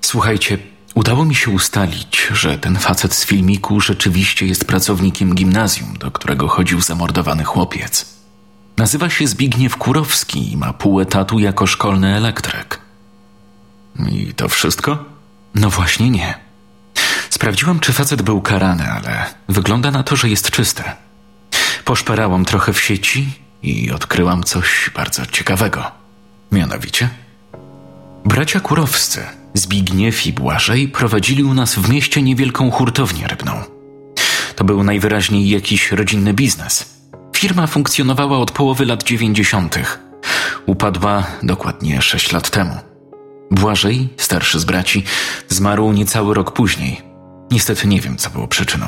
Słuchajcie, 0.00 0.58
udało 0.94 1.24
mi 1.24 1.34
się 1.34 1.50
ustalić, 1.50 2.28
że 2.32 2.58
ten 2.58 2.78
facet 2.78 3.14
z 3.14 3.24
filmiku 3.24 3.80
rzeczywiście 3.80 4.46
jest 4.46 4.64
pracownikiem 4.64 5.34
gimnazjum, 5.34 5.94
do 5.98 6.10
którego 6.10 6.48
chodził 6.48 6.80
zamordowany 6.80 7.44
chłopiec. 7.44 8.16
Nazywa 8.76 9.10
się 9.10 9.26
Zbigniew 9.26 9.76
Kurowski 9.76 10.52
i 10.52 10.56
ma 10.56 10.72
pół 10.72 11.00
etatu 11.00 11.38
jako 11.38 11.66
szkolny 11.66 12.16
elektryk. 12.16 12.80
I 14.12 14.34
to 14.34 14.48
wszystko? 14.48 15.04
No 15.54 15.70
właśnie 15.70 16.10
nie. 16.10 16.45
Sprawdziłam, 17.36 17.80
czy 17.80 17.92
facet 17.92 18.22
był 18.22 18.40
karany, 18.40 18.84
ale 18.90 19.26
wygląda 19.48 19.90
na 19.90 20.02
to, 20.02 20.16
że 20.16 20.28
jest 20.28 20.50
czyste. 20.50 20.96
Poszperałam 21.84 22.44
trochę 22.44 22.72
w 22.72 22.80
sieci 22.80 23.32
i 23.62 23.90
odkryłam 23.90 24.42
coś 24.42 24.90
bardzo 24.94 25.26
ciekawego. 25.26 25.90
Mianowicie, 26.52 27.08
Bracia 28.24 28.60
Kurowscy, 28.60 29.22
Zbigniew 29.54 30.26
i 30.26 30.32
Błażej 30.32 30.88
prowadzili 30.88 31.44
u 31.44 31.54
nas 31.54 31.74
w 31.74 31.90
mieście 31.90 32.22
niewielką 32.22 32.70
hurtownię 32.70 33.28
rybną. 33.28 33.52
To 34.56 34.64
był 34.64 34.84
najwyraźniej 34.84 35.48
jakiś 35.48 35.92
rodzinny 35.92 36.34
biznes. 36.34 36.96
Firma 37.36 37.66
funkcjonowała 37.66 38.38
od 38.38 38.50
połowy 38.50 38.86
lat 38.86 39.02
dziewięćdziesiątych. 39.02 40.00
Upadła 40.66 41.26
dokładnie 41.42 42.02
sześć 42.02 42.32
lat 42.32 42.50
temu. 42.50 42.76
Błażej, 43.50 44.08
starszy 44.16 44.60
z 44.60 44.64
braci, 44.64 45.04
zmarł 45.48 45.92
niecały 45.92 46.34
rok 46.34 46.52
później. 46.52 47.15
Niestety 47.50 47.88
nie 47.88 48.00
wiem, 48.00 48.16
co 48.16 48.30
było 48.30 48.48
przyczyną. 48.48 48.86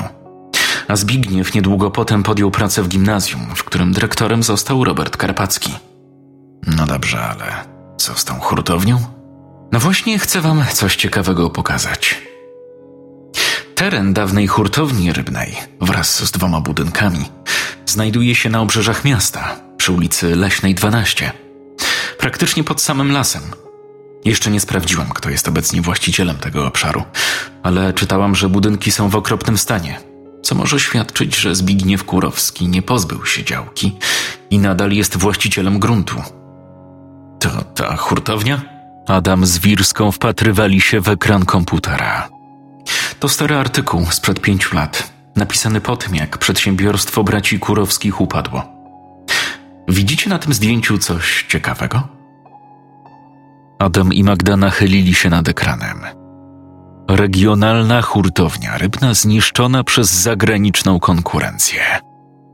A 0.87 0.95
Zbigniew 0.95 1.53
niedługo 1.53 1.91
potem 1.91 2.23
podjął 2.23 2.51
pracę 2.51 2.83
w 2.83 2.87
gimnazjum, 2.87 3.55
w 3.55 3.63
którym 3.63 3.93
dyrektorem 3.93 4.43
został 4.43 4.83
Robert 4.83 5.17
Karpacki. 5.17 5.73
No 6.67 6.85
dobrze, 6.85 7.21
ale 7.21 7.65
co 7.97 8.15
z 8.15 8.25
tą 8.25 8.39
hurtownią? 8.39 8.99
No 9.71 9.79
właśnie 9.79 10.19
chcę 10.19 10.41
wam 10.41 10.65
coś 10.73 10.95
ciekawego 10.95 11.49
pokazać. 11.49 12.21
Teren 13.75 14.13
dawnej 14.13 14.47
hurtowni 14.47 15.13
rybnej 15.13 15.55
wraz 15.81 16.23
z 16.25 16.31
dwoma 16.31 16.61
budynkami 16.61 17.25
znajduje 17.85 18.35
się 18.35 18.49
na 18.49 18.61
obrzeżach 18.61 19.05
miasta, 19.05 19.55
przy 19.77 19.91
ulicy 19.91 20.35
Leśnej 20.35 20.75
12, 20.75 21.31
praktycznie 22.17 22.63
pod 22.63 22.81
samym 22.81 23.11
lasem. 23.11 23.41
Jeszcze 24.25 24.51
nie 24.51 24.59
sprawdziłam, 24.59 25.09
kto 25.09 25.29
jest 25.29 25.47
obecnie 25.47 25.81
właścicielem 25.81 26.37
tego 26.37 26.67
obszaru, 26.67 27.03
ale 27.63 27.93
czytałam, 27.93 28.35
że 28.35 28.49
budynki 28.49 28.91
są 28.91 29.09
w 29.09 29.15
okropnym 29.15 29.57
stanie, 29.57 29.99
co 30.41 30.55
może 30.55 30.79
świadczyć, 30.79 31.35
że 31.35 31.55
Zbigniew 31.55 32.03
Kurowski 32.03 32.67
nie 32.67 32.81
pozbył 32.81 33.25
się 33.25 33.43
działki 33.43 33.97
i 34.49 34.59
nadal 34.59 34.91
jest 34.91 35.17
właścicielem 35.17 35.79
gruntu. 35.79 36.15
To 37.39 37.49
ta 37.75 37.95
hurtownia? 37.95 38.61
Adam 39.07 39.45
z 39.45 39.57
Wirską 39.57 40.11
wpatrywali 40.11 40.81
się 40.81 41.01
w 41.01 41.09
ekran 41.09 41.45
komputera. 41.45 42.29
To 43.19 43.29
stary 43.29 43.55
artykuł 43.55 44.05
sprzed 44.11 44.41
pięciu 44.41 44.75
lat, 44.75 45.13
napisany 45.35 45.81
po 45.81 45.97
tym, 45.97 46.15
jak 46.15 46.37
przedsiębiorstwo 46.37 47.23
braci 47.23 47.59
Kurowskich 47.59 48.21
upadło. 48.21 48.63
Widzicie 49.87 50.29
na 50.29 50.39
tym 50.39 50.53
zdjęciu 50.53 50.97
coś 50.97 51.45
ciekawego? 51.49 52.18
Adam 53.79 54.13
i 54.13 54.23
Magda 54.23 54.57
nachylili 54.57 55.13
się 55.13 55.29
nad 55.29 55.49
ekranem. 55.49 55.99
Regionalna 57.09 58.01
hurtownia 58.01 58.77
rybna 58.77 59.13
zniszczona 59.13 59.83
przez 59.83 60.09
zagraniczną 60.09 60.99
konkurencję. 60.99 61.81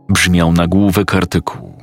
Brzmiał 0.09 0.51
nagłówek 0.53 1.15
artykułu. 1.15 1.75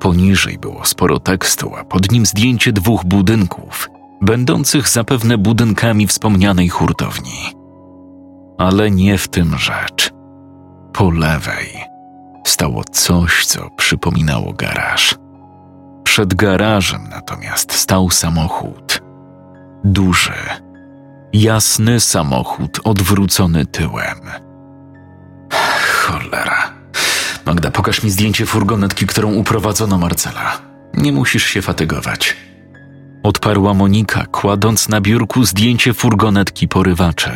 Poniżej 0.00 0.58
było 0.58 0.84
sporo 0.84 1.20
tekstu, 1.20 1.74
a 1.76 1.84
pod 1.84 2.12
nim 2.12 2.26
zdjęcie 2.26 2.72
dwóch 2.72 3.04
budynków, 3.04 3.88
będących 4.22 4.88
zapewne 4.88 5.38
budynkami 5.38 6.06
wspomnianej 6.06 6.68
hurtowni. 6.68 7.54
Ale 8.58 8.90
nie 8.90 9.18
w 9.18 9.28
tym 9.28 9.58
rzecz. 9.58 10.10
Po 10.92 11.10
lewej 11.10 11.68
stało 12.46 12.84
coś, 12.84 13.46
co 13.46 13.70
przypominało 13.76 14.52
garaż. 14.52 15.14
Przed 16.08 16.34
garażem 16.34 17.08
natomiast 17.10 17.72
stał 17.72 18.10
samochód. 18.10 19.02
Duży, 19.84 20.32
jasny 21.32 22.00
samochód 22.00 22.80
odwrócony 22.84 23.66
tyłem. 23.66 24.20
Cholera. 25.82 26.72
Magda, 27.46 27.70
pokaż 27.70 28.02
mi 28.02 28.10
zdjęcie 28.10 28.46
furgonetki, 28.46 29.06
którą 29.06 29.34
uprowadzono 29.34 29.98
Marcela. 29.98 30.58
Nie 30.94 31.12
musisz 31.12 31.44
się 31.44 31.62
fatygować. 31.62 32.36
Odparła 33.22 33.74
Monika, 33.74 34.26
kładąc 34.26 34.88
na 34.88 35.00
biurku 35.00 35.44
zdjęcie 35.44 35.94
furgonetki 35.94 36.68
porywaczy, 36.68 37.30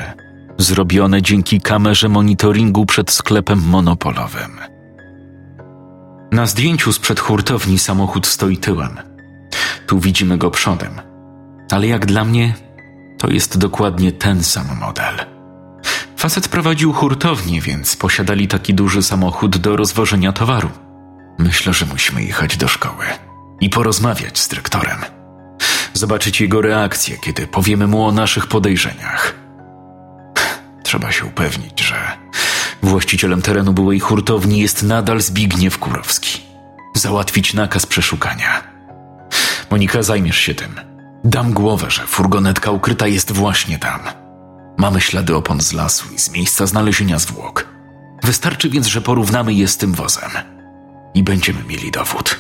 zrobione 0.59 1.23
dzięki 1.23 1.61
kamerze 1.61 2.09
monitoringu 2.09 2.87
przed 2.87 3.11
sklepem 3.11 3.59
monopolowym. 3.59 4.72
Na 6.33 6.47
zdjęciu 6.47 6.93
sprzed 6.93 7.21
hurtowni 7.21 7.79
samochód 7.79 8.27
stoi 8.27 8.57
tyłem. 8.57 8.97
Tu 9.87 10.01
widzimy 10.01 10.39
go 10.39 10.51
przodem. 10.51 11.01
Ale 11.71 11.87
jak 11.87 12.07
dla 12.07 12.25
mnie, 12.25 12.55
to 13.19 13.31
jest 13.31 13.59
dokładnie 13.59 14.13
ten 14.13 14.45
sam 14.45 14.67
model. 14.81 15.15
Facet 16.17 16.49
prowadził 16.49 16.93
hurtownię, 16.93 17.61
więc 17.61 17.97
posiadali 17.97 18.49
taki 18.49 18.75
duży 18.75 19.03
samochód 19.03 19.57
do 19.57 19.77
rozwożenia 19.77 20.33
towaru. 20.33 20.71
Myślę, 21.39 21.73
że 21.73 21.87
musimy 21.87 22.25
jechać 22.25 22.57
do 22.57 22.69
szkoły 22.69 23.05
i 23.61 23.71
porozmawiać 23.71 24.39
z 24.39 24.49
dyrektorem. 24.49 24.99
Zobaczyć 25.95 26.41
jego 26.41 26.63
reakcję, 26.63 27.17
kiedy 27.19 27.47
powiemy 27.47 27.87
mu 27.87 28.05
o 28.05 28.13
naszych 28.13 28.47
podejrzeniach. 28.47 29.35
Trzeba 30.83 31.13
się 31.13 31.25
upewnić, 31.25 31.81
że 31.81 32.19
właścicielem 32.83 33.43
terenu 33.43 33.73
byłej 33.73 34.01
hurtowni 34.01 34.59
jest 34.59 34.83
nadal 34.83 35.21
Zbigniew 35.21 35.79
Kurowski. 35.79 36.41
Załatwić 36.97 37.55
nakaz 37.55 37.87
przeszukania. 37.87 38.63
Monika, 39.71 40.03
zajmiesz 40.03 40.37
się 40.37 40.55
tym. 40.55 40.81
Dam 41.25 41.53
głowę, 41.53 41.91
że 41.91 42.07
furgonetka 42.07 42.71
ukryta 42.71 43.07
jest 43.07 43.33
właśnie 43.33 43.79
tam. 43.79 44.01
Mamy 44.79 45.01
ślady 45.01 45.37
opon 45.37 45.61
z 45.61 45.73
lasu 45.73 46.15
i 46.15 46.19
z 46.19 46.31
miejsca 46.31 46.67
znalezienia 46.67 47.19
zwłok. 47.19 47.69
Wystarczy 48.23 48.71
więc, 48.71 48.87
że 48.87 49.01
porównamy 49.01 49.55
je 49.55 49.69
z 49.69 49.77
tym 49.77 49.93
wozem. 49.93 50.31
I 51.15 51.23
będziemy 51.23 51.65
mieli 51.65 51.91
dowód. 51.91 52.39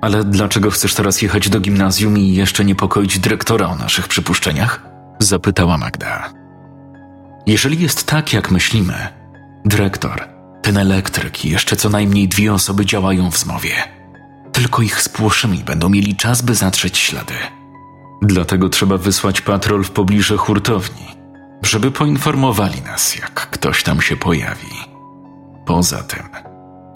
Ale 0.00 0.24
dlaczego 0.24 0.70
chcesz 0.70 0.94
teraz 0.94 1.22
jechać 1.22 1.48
do 1.48 1.60
gimnazjum 1.60 2.18
i 2.18 2.34
jeszcze 2.34 2.64
niepokoić 2.64 3.18
dyrektora 3.18 3.66
o 3.66 3.76
naszych 3.76 4.08
przypuszczeniach? 4.08 4.82
Zapytała 5.18 5.78
Magda. 5.78 6.32
Jeżeli 7.46 7.82
jest 7.82 8.06
tak, 8.06 8.32
jak 8.32 8.50
myślimy, 8.50 9.08
dyrektor, 9.64 10.28
ten 10.62 10.76
elektryk 10.76 11.44
i 11.44 11.50
jeszcze 11.50 11.76
co 11.76 11.88
najmniej 11.88 12.28
dwie 12.28 12.52
osoby 12.52 12.86
działają 12.86 13.30
w 13.30 13.38
zmowie. 13.38 13.72
Tylko 14.52 14.82
ich 14.82 15.02
spłoszymy 15.02 15.56
i 15.56 15.64
będą 15.64 15.88
mieli 15.88 16.16
czas, 16.16 16.42
by 16.42 16.54
zatrzeć 16.54 16.98
ślady. 16.98 17.34
Dlatego 18.22 18.68
trzeba 18.68 18.96
wysłać 18.96 19.40
patrol 19.40 19.84
w 19.84 19.90
pobliże 19.90 20.36
hurtowni, 20.36 21.06
żeby 21.62 21.90
poinformowali 21.90 22.82
nas, 22.82 23.16
jak 23.16 23.34
ktoś 23.50 23.82
tam 23.82 24.00
się 24.00 24.16
pojawi. 24.16 24.74
Poza 25.66 26.02
tym, 26.02 26.28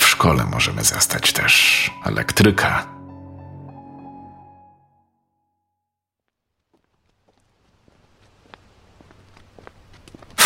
w 0.01 0.05
szkole 0.05 0.44
możemy 0.44 0.85
zastać 0.85 1.33
też 1.33 1.90
elektryka. 2.05 2.91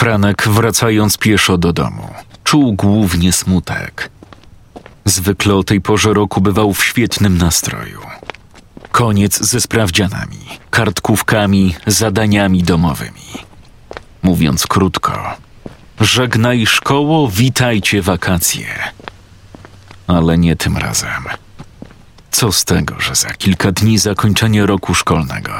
Franek, 0.07 0.49
wracając 0.49 1.19
pieszo 1.19 1.59
do 1.59 1.73
domu, 1.73 2.09
czuł 2.45 2.73
głównie 2.73 3.33
smutek. 3.33 4.11
Zwykle 5.05 5.55
o 5.55 5.63
tej 5.65 5.81
porze 5.81 6.15
roku 6.15 6.41
bywał 6.41 6.75
w 6.75 6.85
świetnym 6.85 7.39
nastroju. 7.39 8.01
Koniec 8.93 9.39
ze 9.39 9.61
sprawdzianami, 9.61 10.39
kartkówkami, 10.71 11.75
zadaniami 11.87 12.63
domowymi. 12.63 13.31
Mówiąc 14.23 14.67
krótko, 14.67 15.37
żegnaj 16.01 16.67
szkoło, 16.67 17.29
witajcie 17.29 18.03
wakacje. 18.03 18.67
Ale 20.07 20.39
nie 20.39 20.57
tym 20.57 20.77
razem. 20.77 21.25
Co 22.31 22.53
z 22.53 22.65
tego, 22.65 23.01
że 23.01 23.15
za 23.15 23.31
kilka 23.31 23.73
dni 23.73 23.99
zakończenie 23.99 24.67
roku 24.67 24.95
szkolnego? 24.95 25.53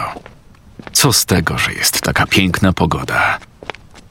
Co 0.93 1.13
z 1.13 1.27
tego, 1.27 1.59
że 1.59 1.73
jest 1.73 2.01
taka 2.01 2.27
piękna 2.27 2.73
pogoda? 2.73 3.39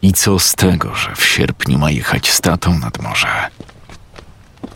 I 0.05 0.13
co 0.13 0.39
z 0.39 0.55
tego, 0.55 0.95
że 0.95 1.15
w 1.15 1.25
sierpniu 1.25 1.77
ma 1.79 1.91
jechać 1.91 2.31
statą 2.31 2.79
nad 2.79 3.01
morze? 3.01 3.49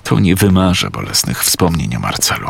To 0.03 0.19
nie 0.19 0.35
wymarzę 0.35 0.89
bolesnych 0.89 1.43
wspomnień 1.43 1.95
o 1.95 1.99
Marcelu. 1.99 2.49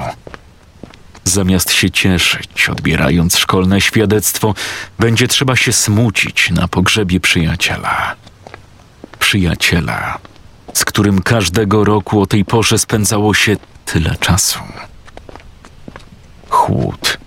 Zamiast 1.26 1.72
się 1.72 1.92
cieszyć, 1.92 2.70
odbierając 2.70 3.38
szkolne 3.38 3.82
świadectwo, 3.82 4.54
będzie 5.00 5.28
trzeba 5.28 5.56
się 5.56 5.74
smucić 5.74 6.52
na 6.52 6.68
pogrzebie 6.68 7.20
przyjaciela. 7.20 8.16
Przyjaciela, 9.20 10.18
z 10.74 10.86
którym 10.86 11.22
każdego 11.22 11.84
roku 11.84 12.22
o 12.22 12.26
tej 12.26 12.46
porze 12.46 12.80
spędzało 12.80 13.34
się 13.34 13.58
tyle 13.86 14.16
czasu. 14.16 14.60
Chłód. 16.50 17.18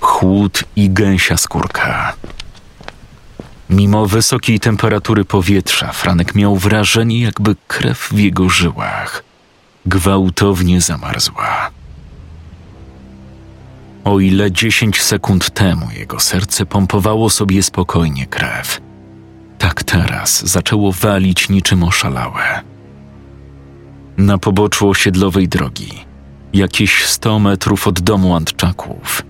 Chłód 0.00 0.64
i 0.76 0.90
gęsia 0.90 1.36
skórka. 1.36 2.12
Mimo 3.70 4.06
wysokiej 4.06 4.60
temperatury 4.60 5.24
powietrza, 5.24 5.92
Franek 5.92 6.34
miał 6.34 6.56
wrażenie, 6.56 7.20
jakby 7.20 7.56
krew 7.68 8.08
w 8.12 8.18
jego 8.18 8.48
żyłach 8.48 9.24
gwałtownie 9.86 10.80
zamarzła. 10.80 11.70
O 14.04 14.20
ile 14.20 14.52
dziesięć 14.52 15.02
sekund 15.02 15.50
temu 15.50 15.86
jego 15.98 16.20
serce 16.20 16.66
pompowało 16.66 17.30
sobie 17.30 17.62
spokojnie 17.62 18.26
krew, 18.26 18.80
tak 19.58 19.82
teraz 19.82 20.46
zaczęło 20.46 20.92
walić 20.92 21.48
niczym 21.48 21.82
oszalałe. 21.82 22.60
Na 24.16 24.38
poboczu 24.38 24.88
osiedlowej 24.88 25.48
drogi, 25.48 26.04
jakieś 26.52 27.04
sto 27.04 27.38
metrów 27.38 27.88
od 27.88 28.00
domu 28.00 28.36
Antczaków, 28.36 29.22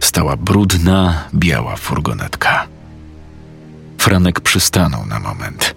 stała 0.00 0.36
brudna, 0.36 1.24
biała 1.34 1.76
furgonetka. 1.76 2.66
Franek 4.04 4.40
przystanął 4.40 5.06
na 5.06 5.20
moment, 5.20 5.74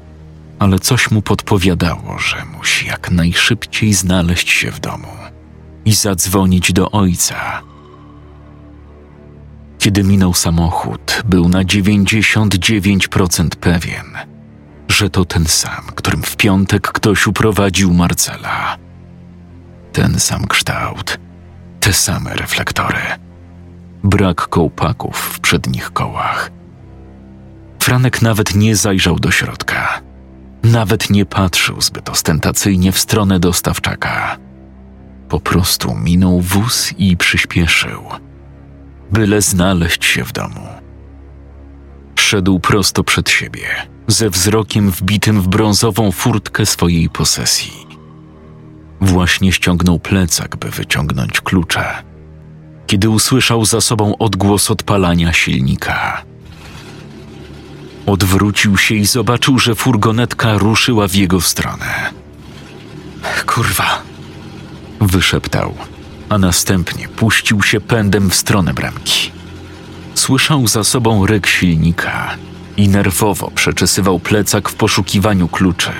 ale 0.60 0.80
coś 0.80 1.12
mu 1.12 1.22
podpowiadało, 1.22 2.20
że 2.20 2.46
musi 2.58 2.88
jak 2.88 3.12
najszybciej 3.12 3.94
znaleźć 3.94 4.50
się 4.50 4.72
w 4.72 4.80
domu 4.80 5.08
i 5.86 5.94
zadzwonić 5.94 6.74
do 6.74 6.92
ojca. 6.92 7.62
Kiedy 9.80 10.04
minął 10.04 10.34
samochód, 10.34 11.22
był 11.26 11.50
na 11.50 11.64
99% 11.64 13.50
pewien, 13.50 14.06
że 14.88 15.10
to 15.10 15.26
ten 15.26 15.46
sam, 15.46 15.86
którym 15.96 16.24
w 16.24 16.36
piątek 16.36 16.92
ktoś 16.92 17.28
uprowadził 17.28 17.94
Marcela. 17.94 18.78
Ten 19.94 20.20
sam 20.20 20.48
kształt, 20.48 21.20
te 21.80 21.94
same 21.94 22.34
reflektory. 22.34 23.02
Brak 24.04 24.48
kołpaków 24.48 25.18
w 25.18 25.40
przednich 25.40 25.94
kołach. 25.94 26.58
Franek 27.88 28.22
nawet 28.22 28.56
nie 28.56 28.76
zajrzał 28.76 29.20
do 29.20 29.32
środka. 29.32 30.02
Nawet 30.64 31.10
nie 31.10 31.26
patrzył 31.26 31.82
zbyt 31.82 32.10
ostentacyjnie 32.10 32.92
w 32.92 33.00
stronę 33.00 33.40
dostawczaka. 33.40 34.38
Po 35.30 35.40
prostu 35.40 35.96
minął 35.96 36.42
wóz 36.42 36.94
i 36.98 37.18
przyspieszył, 37.18 38.04
byle 39.12 39.42
znaleźć 39.42 40.06
się 40.06 40.24
w 40.24 40.32
domu. 40.34 40.68
Szedł 42.16 42.60
prosto 42.60 43.04
przed 43.04 43.30
siebie, 43.30 43.68
ze 44.08 44.30
wzrokiem 44.30 44.92
wbitym 44.92 45.42
w 45.42 45.48
brązową 45.48 46.12
furtkę 46.12 46.66
swojej 46.66 47.10
posesji. 47.10 47.88
Właśnie 49.02 49.52
ściągnął 49.52 50.00
plecak, 50.00 50.56
by 50.56 50.70
wyciągnąć 50.70 51.42
klucze, 51.42 51.86
kiedy 52.88 53.10
usłyszał 53.10 53.66
za 53.66 53.82
sobą 53.82 54.18
odgłos 54.18 54.72
odpalania 54.72 55.34
silnika. 55.34 56.24
Odwrócił 58.08 58.78
się 58.78 58.96
i 58.96 59.06
zobaczył, 59.06 59.60
że 59.60 59.76
furgonetka 59.76 60.58
ruszyła 60.58 61.08
w 61.08 61.16
jego 61.16 61.42
stronę. 61.42 62.10
Kurwa! 63.46 64.02
Wyszeptał, 65.02 65.76
a 66.30 66.38
następnie 66.38 67.08
puścił 67.08 67.64
się 67.64 67.82
pędem 67.82 68.30
w 68.30 68.36
stronę 68.36 68.74
bramki. 68.74 69.32
Słyszał 70.16 70.68
za 70.68 70.84
sobą 70.84 71.26
ryk 71.26 71.48
silnika 71.48 72.36
i 72.78 72.90
nerwowo 72.90 73.52
przeczesywał 73.52 74.20
plecak 74.20 74.70
w 74.70 74.76
poszukiwaniu 74.76 75.48
kluczy. 75.48 75.92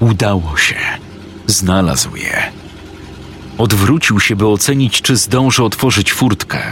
Udało 0.00 0.56
się. 0.56 0.76
Znalazł 1.46 2.16
je. 2.16 2.42
Odwrócił 3.58 4.20
się, 4.20 4.36
by 4.36 4.46
ocenić, 4.46 5.02
czy 5.02 5.16
zdąży 5.16 5.64
otworzyć 5.64 6.12
furtkę, 6.12 6.62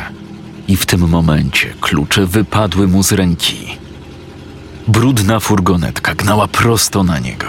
i 0.69 0.77
w 0.77 0.87
tym 0.87 1.09
momencie 1.09 1.75
klucze 1.81 2.27
wypadły 2.27 2.89
mu 2.89 3.03
z 3.03 3.13
ręki. 3.13 3.86
Brudna 4.89 5.41
furgonetka 5.41 6.15
gnała 6.15 6.49
prosto 6.49 7.05
na 7.05 7.19
niego. 7.19 7.47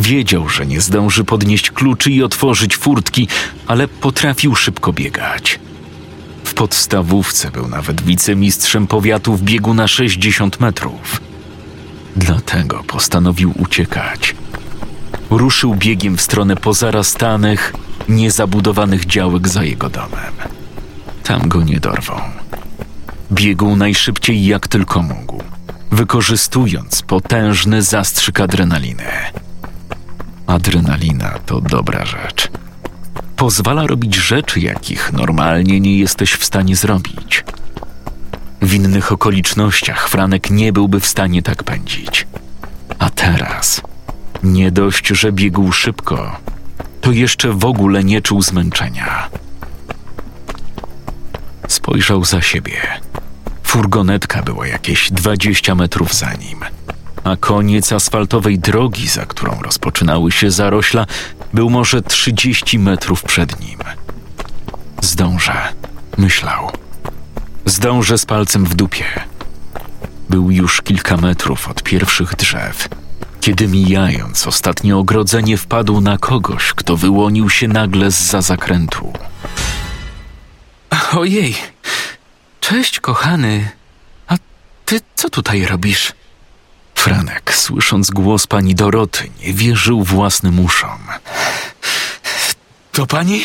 Wiedział, 0.00 0.48
że 0.48 0.66
nie 0.66 0.80
zdąży 0.80 1.24
podnieść 1.24 1.70
kluczy 1.70 2.10
i 2.10 2.22
otworzyć 2.22 2.76
furtki, 2.76 3.28
ale 3.66 3.88
potrafił 3.88 4.54
szybko 4.54 4.92
biegać. 4.92 5.60
W 6.44 6.54
podstawówce 6.54 7.50
był 7.50 7.68
nawet 7.68 8.02
wicemistrzem 8.02 8.86
powiatu 8.86 9.36
w 9.36 9.42
biegu 9.42 9.74
na 9.74 9.88
60 9.88 10.60
metrów. 10.60 11.20
Dlatego 12.16 12.84
postanowił 12.86 13.52
uciekać. 13.58 14.34
Ruszył 15.30 15.74
biegiem 15.74 16.16
w 16.16 16.20
stronę 16.20 16.56
pozarastanych, 16.56 17.72
niezabudowanych 18.08 19.06
działek 19.06 19.48
za 19.48 19.64
jego 19.64 19.90
domem. 19.90 20.34
Tam 21.24 21.48
go 21.48 21.62
nie 21.62 21.80
dorwą. 21.80 22.20
Biegł 23.32 23.76
najszybciej 23.76 24.46
jak 24.46 24.68
tylko 24.68 25.02
mógł, 25.02 25.42
wykorzystując 25.90 27.02
potężny 27.02 27.82
zastrzyk 27.82 28.40
adrenaliny. 28.40 29.04
Adrenalina 30.46 31.30
to 31.46 31.60
dobra 31.60 32.04
rzecz. 32.04 32.50
Pozwala 33.36 33.86
robić 33.86 34.14
rzeczy, 34.14 34.60
jakich 34.60 35.12
normalnie 35.12 35.80
nie 35.80 35.98
jesteś 35.98 36.32
w 36.32 36.44
stanie 36.44 36.76
zrobić. 36.76 37.44
W 38.62 38.74
innych 38.74 39.12
okolicznościach 39.12 40.08
Franek 40.08 40.50
nie 40.50 40.72
byłby 40.72 41.00
w 41.00 41.06
stanie 41.06 41.42
tak 41.42 41.62
pędzić. 41.64 42.26
A 42.98 43.10
teraz 43.10 43.82
nie 44.42 44.70
dość, 44.70 45.08
że 45.08 45.32
biegł 45.32 45.72
szybko, 45.72 46.36
to 47.00 47.12
jeszcze 47.12 47.52
w 47.52 47.64
ogóle 47.64 48.04
nie 48.04 48.22
czuł 48.22 48.42
zmęczenia. 48.42 49.28
Spojrzał 51.68 52.24
za 52.24 52.40
siebie. 52.40 53.00
Furgonetka 53.68 54.42
była 54.42 54.66
jakieś 54.66 55.12
20 55.12 55.74
metrów 55.74 56.14
za 56.14 56.32
nim, 56.32 56.60
a 57.24 57.36
koniec 57.36 57.92
asfaltowej 57.92 58.58
drogi, 58.58 59.08
za 59.08 59.26
którą 59.26 59.62
rozpoczynały 59.62 60.32
się 60.32 60.50
zarośla, 60.50 61.06
był 61.54 61.70
może 61.70 62.02
30 62.02 62.78
metrów 62.78 63.22
przed 63.22 63.60
nim. 63.60 63.78
Zdążę, 65.02 65.68
myślał. 66.18 66.70
Zdążę 67.64 68.18
z 68.18 68.26
palcem 68.26 68.64
w 68.64 68.74
dupie. 68.74 69.04
Był 70.30 70.50
już 70.50 70.82
kilka 70.82 71.16
metrów 71.16 71.68
od 71.68 71.82
pierwszych 71.82 72.36
drzew 72.36 72.88
kiedy 73.40 73.68
mijając 73.68 74.46
ostatnie 74.46 74.96
ogrodzenie 74.96 75.56
wpadł 75.56 76.00
na 76.00 76.18
kogoś, 76.18 76.72
kto 76.72 76.96
wyłonił 76.96 77.50
się 77.50 77.68
nagle 77.68 78.10
z 78.10 78.26
za 78.26 78.42
zakrętu. 78.42 79.12
Ojej, 81.12 81.54
cześć 82.68 83.00
kochany, 83.00 83.70
a 84.26 84.34
ty 84.84 85.00
co 85.14 85.30
tutaj 85.30 85.66
robisz? 85.66 86.12
Franek, 86.94 87.54
słysząc 87.54 88.10
głos 88.10 88.46
pani 88.46 88.74
Doroty, 88.74 89.30
nie 89.40 89.52
wierzył 89.52 90.04
własnym 90.04 90.60
uszom. 90.60 90.98
To 92.92 93.06
pani? 93.06 93.44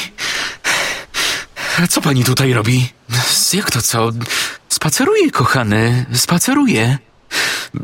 Co 1.90 2.02
pani 2.02 2.24
tutaj 2.24 2.54
robi? 2.54 2.94
Jak 3.54 3.72
to 3.72 3.82
co? 3.82 4.10
Spaceruję, 4.70 5.32
kochany, 5.32 6.06
spaceruję. 6.14 6.98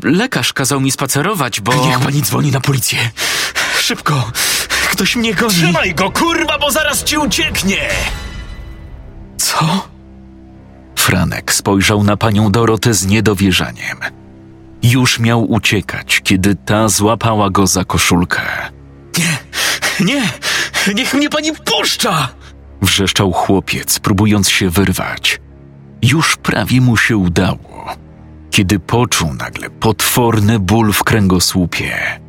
Lekarz 0.02 0.52
kazał 0.52 0.80
mi 0.80 0.90
spacerować, 0.90 1.60
bo... 1.60 1.86
Niech 1.86 1.98
pani 1.98 2.22
dzwoni 2.22 2.50
na 2.50 2.60
policję. 2.60 3.10
Szybko! 3.80 4.32
Ktoś 4.90 5.16
mnie 5.16 5.34
goni! 5.34 5.54
Trzymaj 5.54 5.94
go, 5.94 6.10
kurwa, 6.10 6.58
bo 6.58 6.70
zaraz 6.70 7.04
ci 7.04 7.18
ucieknie! 7.18 7.90
Co? 9.38 9.88
Franek 11.00 11.52
spojrzał 11.52 12.02
na 12.02 12.16
panią 12.16 12.52
Dorotę 12.52 12.94
z 12.94 13.06
niedowierzaniem. 13.06 13.98
Już 14.82 15.18
miał 15.18 15.52
uciekać, 15.52 16.20
kiedy 16.24 16.54
ta 16.54 16.88
złapała 16.88 17.50
go 17.50 17.66
za 17.66 17.84
koszulkę. 17.84 18.40
Nie, 19.18 19.38
nie, 20.06 20.22
niech 20.94 21.14
mnie 21.14 21.28
pani 21.28 21.52
puszcza! 21.52 22.28
Wrzeszczał 22.82 23.32
chłopiec, 23.32 23.98
próbując 23.98 24.48
się 24.48 24.70
wyrwać. 24.70 25.40
Już 26.02 26.36
prawie 26.36 26.80
mu 26.80 26.96
się 26.96 27.16
udało 27.16 27.70
kiedy 28.50 28.78
poczuł 28.78 29.34
nagle 29.34 29.70
potworny 29.70 30.58
ból 30.58 30.92
w 30.92 31.04
kręgosłupie. 31.04 32.20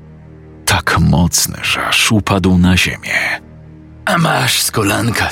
Tak 0.65 0.99
mocny, 0.99 1.57
że 1.63 1.87
aż 1.87 2.11
upadł 2.11 2.57
na 2.57 2.77
ziemię. 2.77 3.41
A 4.05 4.17
masz 4.17 4.61
z 4.61 4.71
kolanka, 4.71 5.29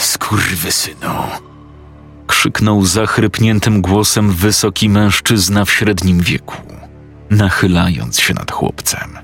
synu! 0.69 1.48
Krzyknął 2.39 2.85
zachrypniętym 2.85 3.81
głosem 3.81 4.31
wysoki 4.31 4.89
mężczyzna 4.89 5.65
w 5.65 5.71
średnim 5.71 6.19
wieku, 6.19 6.55
nachylając 7.29 8.19
się 8.19 8.33
nad 8.33 8.51
chłopcem. 8.51 9.17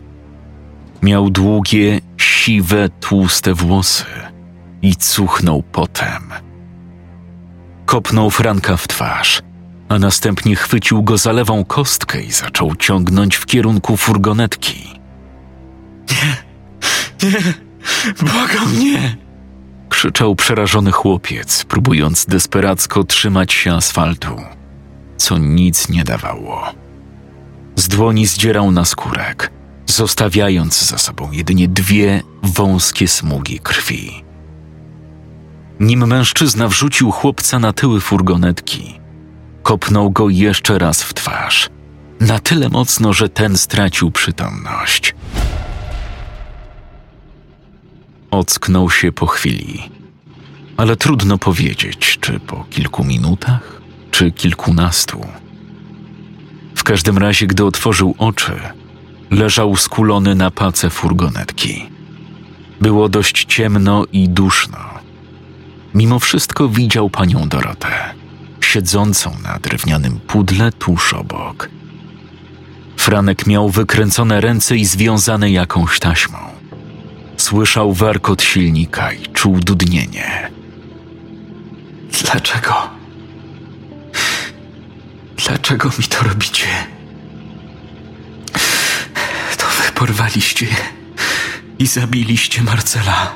Miał 1.01 1.29
długie, 1.29 2.01
siwe, 2.17 2.89
tłuste 2.89 3.53
włosy 3.53 4.05
i 4.81 4.95
cuchnął 4.95 5.63
potem. 5.63 6.23
Kopnął 7.85 8.29
Franka 8.29 8.77
w 8.77 8.87
twarz– 8.87 9.41
a 9.89 9.99
następnie 9.99 10.55
chwycił 10.55 11.03
go 11.03 11.17
za 11.17 11.31
lewą 11.31 11.65
kostkę 11.65 12.21
i 12.21 12.31
zaczął 12.31 12.75
ciągnąć 12.75 13.35
w 13.35 13.45
kierunku 13.45 13.97
furgonetki. 13.97 14.99
Nie, 16.11 16.37
nie, 17.29 17.53
błagam 18.21 18.79
nie! 18.79 19.24
Krzyczał 20.05 20.35
przerażony 20.35 20.91
chłopiec, 20.91 21.65
próbując 21.65 22.25
desperacko 22.25 23.03
trzymać 23.03 23.53
się 23.53 23.73
asfaltu, 23.73 24.35
co 25.17 25.37
nic 25.37 25.89
nie 25.89 26.03
dawało. 26.03 26.63
Z 27.75 27.87
dłoni 27.87 28.25
zdzierał 28.25 28.71
na 28.71 28.85
skórek, 28.85 29.51
zostawiając 29.85 30.85
za 30.85 30.97
sobą 30.97 31.31
jedynie 31.31 31.67
dwie 31.67 32.21
wąskie 32.43 33.07
smugi 33.07 33.59
krwi. 33.59 34.23
Nim 35.79 36.07
mężczyzna 36.07 36.67
wrzucił 36.67 37.11
chłopca 37.11 37.59
na 37.59 37.73
tyły 37.73 38.01
furgonetki, 38.01 38.99
kopnął 39.63 40.11
go 40.11 40.29
jeszcze 40.29 40.79
raz 40.79 41.03
w 41.03 41.13
twarz. 41.13 41.69
Na 42.19 42.39
tyle 42.39 42.69
mocno, 42.69 43.13
że 43.13 43.29
ten 43.29 43.57
stracił 43.57 44.11
przytomność. 44.11 45.15
Ocknął 48.31 48.89
się 48.89 49.11
po 49.11 49.27
chwili, 49.27 49.94
ale 50.77 50.95
trudno 50.95 51.37
powiedzieć, 51.37 52.17
czy 52.21 52.39
po 52.39 52.65
kilku 52.69 53.03
minutach, 53.03 53.81
czy 54.11 54.31
kilkunastu. 54.31 55.25
W 56.75 56.83
każdym 56.83 57.17
razie, 57.17 57.47
gdy 57.47 57.65
otworzył 57.65 58.15
oczy, 58.17 58.59
leżał 59.31 59.75
skulony 59.75 60.35
na 60.35 60.51
pace 60.51 60.89
furgonetki. 60.89 61.85
Było 62.81 63.09
dość 63.09 63.45
ciemno 63.45 64.05
i 64.11 64.29
duszno. 64.29 64.77
Mimo 65.93 66.19
wszystko 66.19 66.69
widział 66.69 67.09
panią 67.09 67.47
Dorotę, 67.47 68.13
siedzącą 68.61 69.31
na 69.43 69.59
drewnianym 69.59 70.19
pudle 70.27 70.71
tuż 70.71 71.13
obok. 71.13 71.69
Franek 72.97 73.47
miał 73.47 73.69
wykręcone 73.69 74.41
ręce 74.41 74.77
i 74.77 74.85
związane 74.85 75.51
jakąś 75.51 75.99
taśmą. 75.99 76.37
Słyszał 77.37 77.93
warkot 77.93 78.43
silnika 78.43 79.11
i 79.11 79.27
czuł 79.33 79.59
dudnienie. 79.59 80.54
Dlaczego? 82.23 82.89
Dlaczego 85.37 85.89
mi 85.99 86.03
to 86.03 86.23
robicie? 86.23 86.67
To 89.57 89.65
wy 89.67 89.91
porwaliście 89.93 90.67
i 91.79 91.87
zabiliście 91.87 92.61
Marcela. 92.63 93.35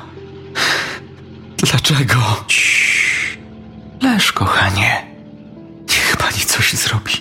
Dlaczego? 1.56 2.44
Ciii. 2.48 3.38
Leż, 4.02 4.32
kochanie. 4.32 5.06
Niech 5.88 6.16
pani 6.16 6.38
coś 6.38 6.72
zrobi. 6.72 7.12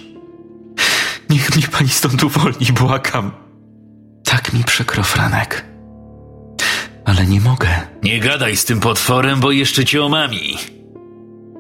Niech 1.30 1.56
mnie 1.56 1.68
pani 1.68 1.90
stąd 1.90 2.24
uwolni, 2.24 2.68
błagam. 2.74 3.32
Tak 4.24 4.54
mi 4.54 4.64
przykro, 4.64 5.04
Franek. 5.04 5.66
Ale 7.06 7.26
nie 7.26 7.42
mogę. 7.42 7.70
Nie 8.04 8.20
gadaj 8.20 8.58
z 8.58 8.66
tym 8.66 8.80
potworem, 8.80 9.40
bo 9.40 9.52
jeszcze 9.52 9.86
cię 9.86 10.04
omami. 10.04 10.58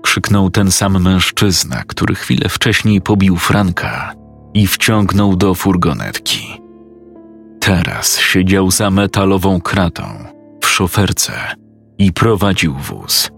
Krzyknął 0.01 0.49
ten 0.49 0.71
sam 0.71 1.01
mężczyzna, 1.01 1.83
który 1.87 2.15
chwilę 2.15 2.49
wcześniej 2.49 3.01
pobił 3.01 3.37
Franka 3.37 4.13
i 4.53 4.67
wciągnął 4.67 5.35
do 5.35 5.55
furgonetki. 5.55 6.61
Teraz 7.59 8.19
siedział 8.19 8.71
za 8.71 8.89
metalową 8.89 9.61
kratą 9.61 10.03
w 10.61 10.67
szoferce 10.67 11.33
i 11.97 12.13
prowadził 12.13 12.73
wóz. 12.73 13.29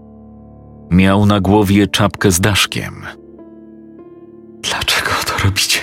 Miał 0.90 1.26
na 1.26 1.40
głowie 1.40 1.86
czapkę 1.86 2.30
z 2.30 2.40
daszkiem. 2.40 3.06
Dlaczego 4.62 5.10
to 5.26 5.44
robicie? 5.44 5.80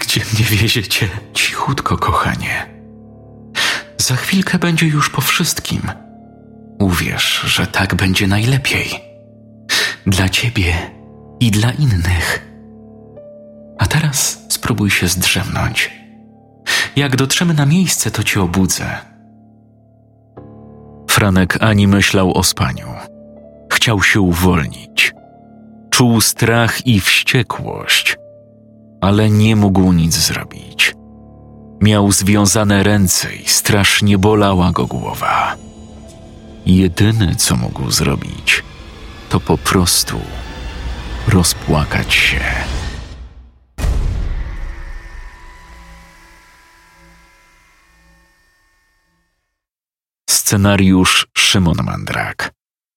Gdzie 0.00 0.20
mnie 0.20 0.44
wieziecie? 0.44 1.08
Cichutko, 1.34 1.96
kochanie. 1.96 2.66
Za 3.98 4.16
chwilkę 4.16 4.58
będzie 4.58 4.86
już 4.86 5.10
po 5.10 5.20
wszystkim. 5.20 5.80
Uwierz, 6.80 7.40
że 7.40 7.66
tak 7.66 7.94
będzie 7.94 8.26
najlepiej. 8.26 8.86
Dla 10.06 10.28
ciebie 10.28 10.74
i 11.40 11.50
dla 11.50 11.72
innych. 11.72 12.46
A 13.78 13.86
teraz 13.86 14.46
spróbuj 14.48 14.90
się 14.90 15.08
zdrzemnąć. 15.08 15.90
Jak 16.96 17.16
dotrzemy 17.16 17.54
na 17.54 17.66
miejsce, 17.66 18.10
to 18.10 18.22
cię 18.22 18.42
obudzę. 18.42 18.98
Franek 21.10 21.62
ani 21.62 21.86
myślał 21.88 22.32
o 22.38 22.42
spaniu. 22.42 22.86
Chciał 23.72 24.02
się 24.02 24.20
uwolnić. 24.20 25.12
Czuł 25.90 26.20
strach 26.20 26.86
i 26.86 27.00
wściekłość, 27.00 28.16
ale 29.00 29.30
nie 29.30 29.56
mógł 29.56 29.92
nic 29.92 30.14
zrobić. 30.14 30.94
Miał 31.82 32.12
związane 32.12 32.82
ręce 32.82 33.34
i 33.34 33.48
strasznie 33.48 34.18
bolała 34.18 34.72
go 34.72 34.86
głowa. 34.86 35.56
Jedyne, 36.66 37.36
co 37.36 37.56
mógł 37.56 37.90
zrobić, 37.90 38.62
to 39.28 39.40
po 39.40 39.58
prostu 39.58 40.20
rozpłakać 41.28 42.14
się. 42.14 42.40
Scenariusz 50.30 51.26
Szymon 51.38 51.76
Mandrak. 51.82 52.52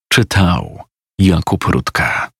Czytał 0.10 0.84
Jakub 1.19 1.63
Rutka. 1.63 2.32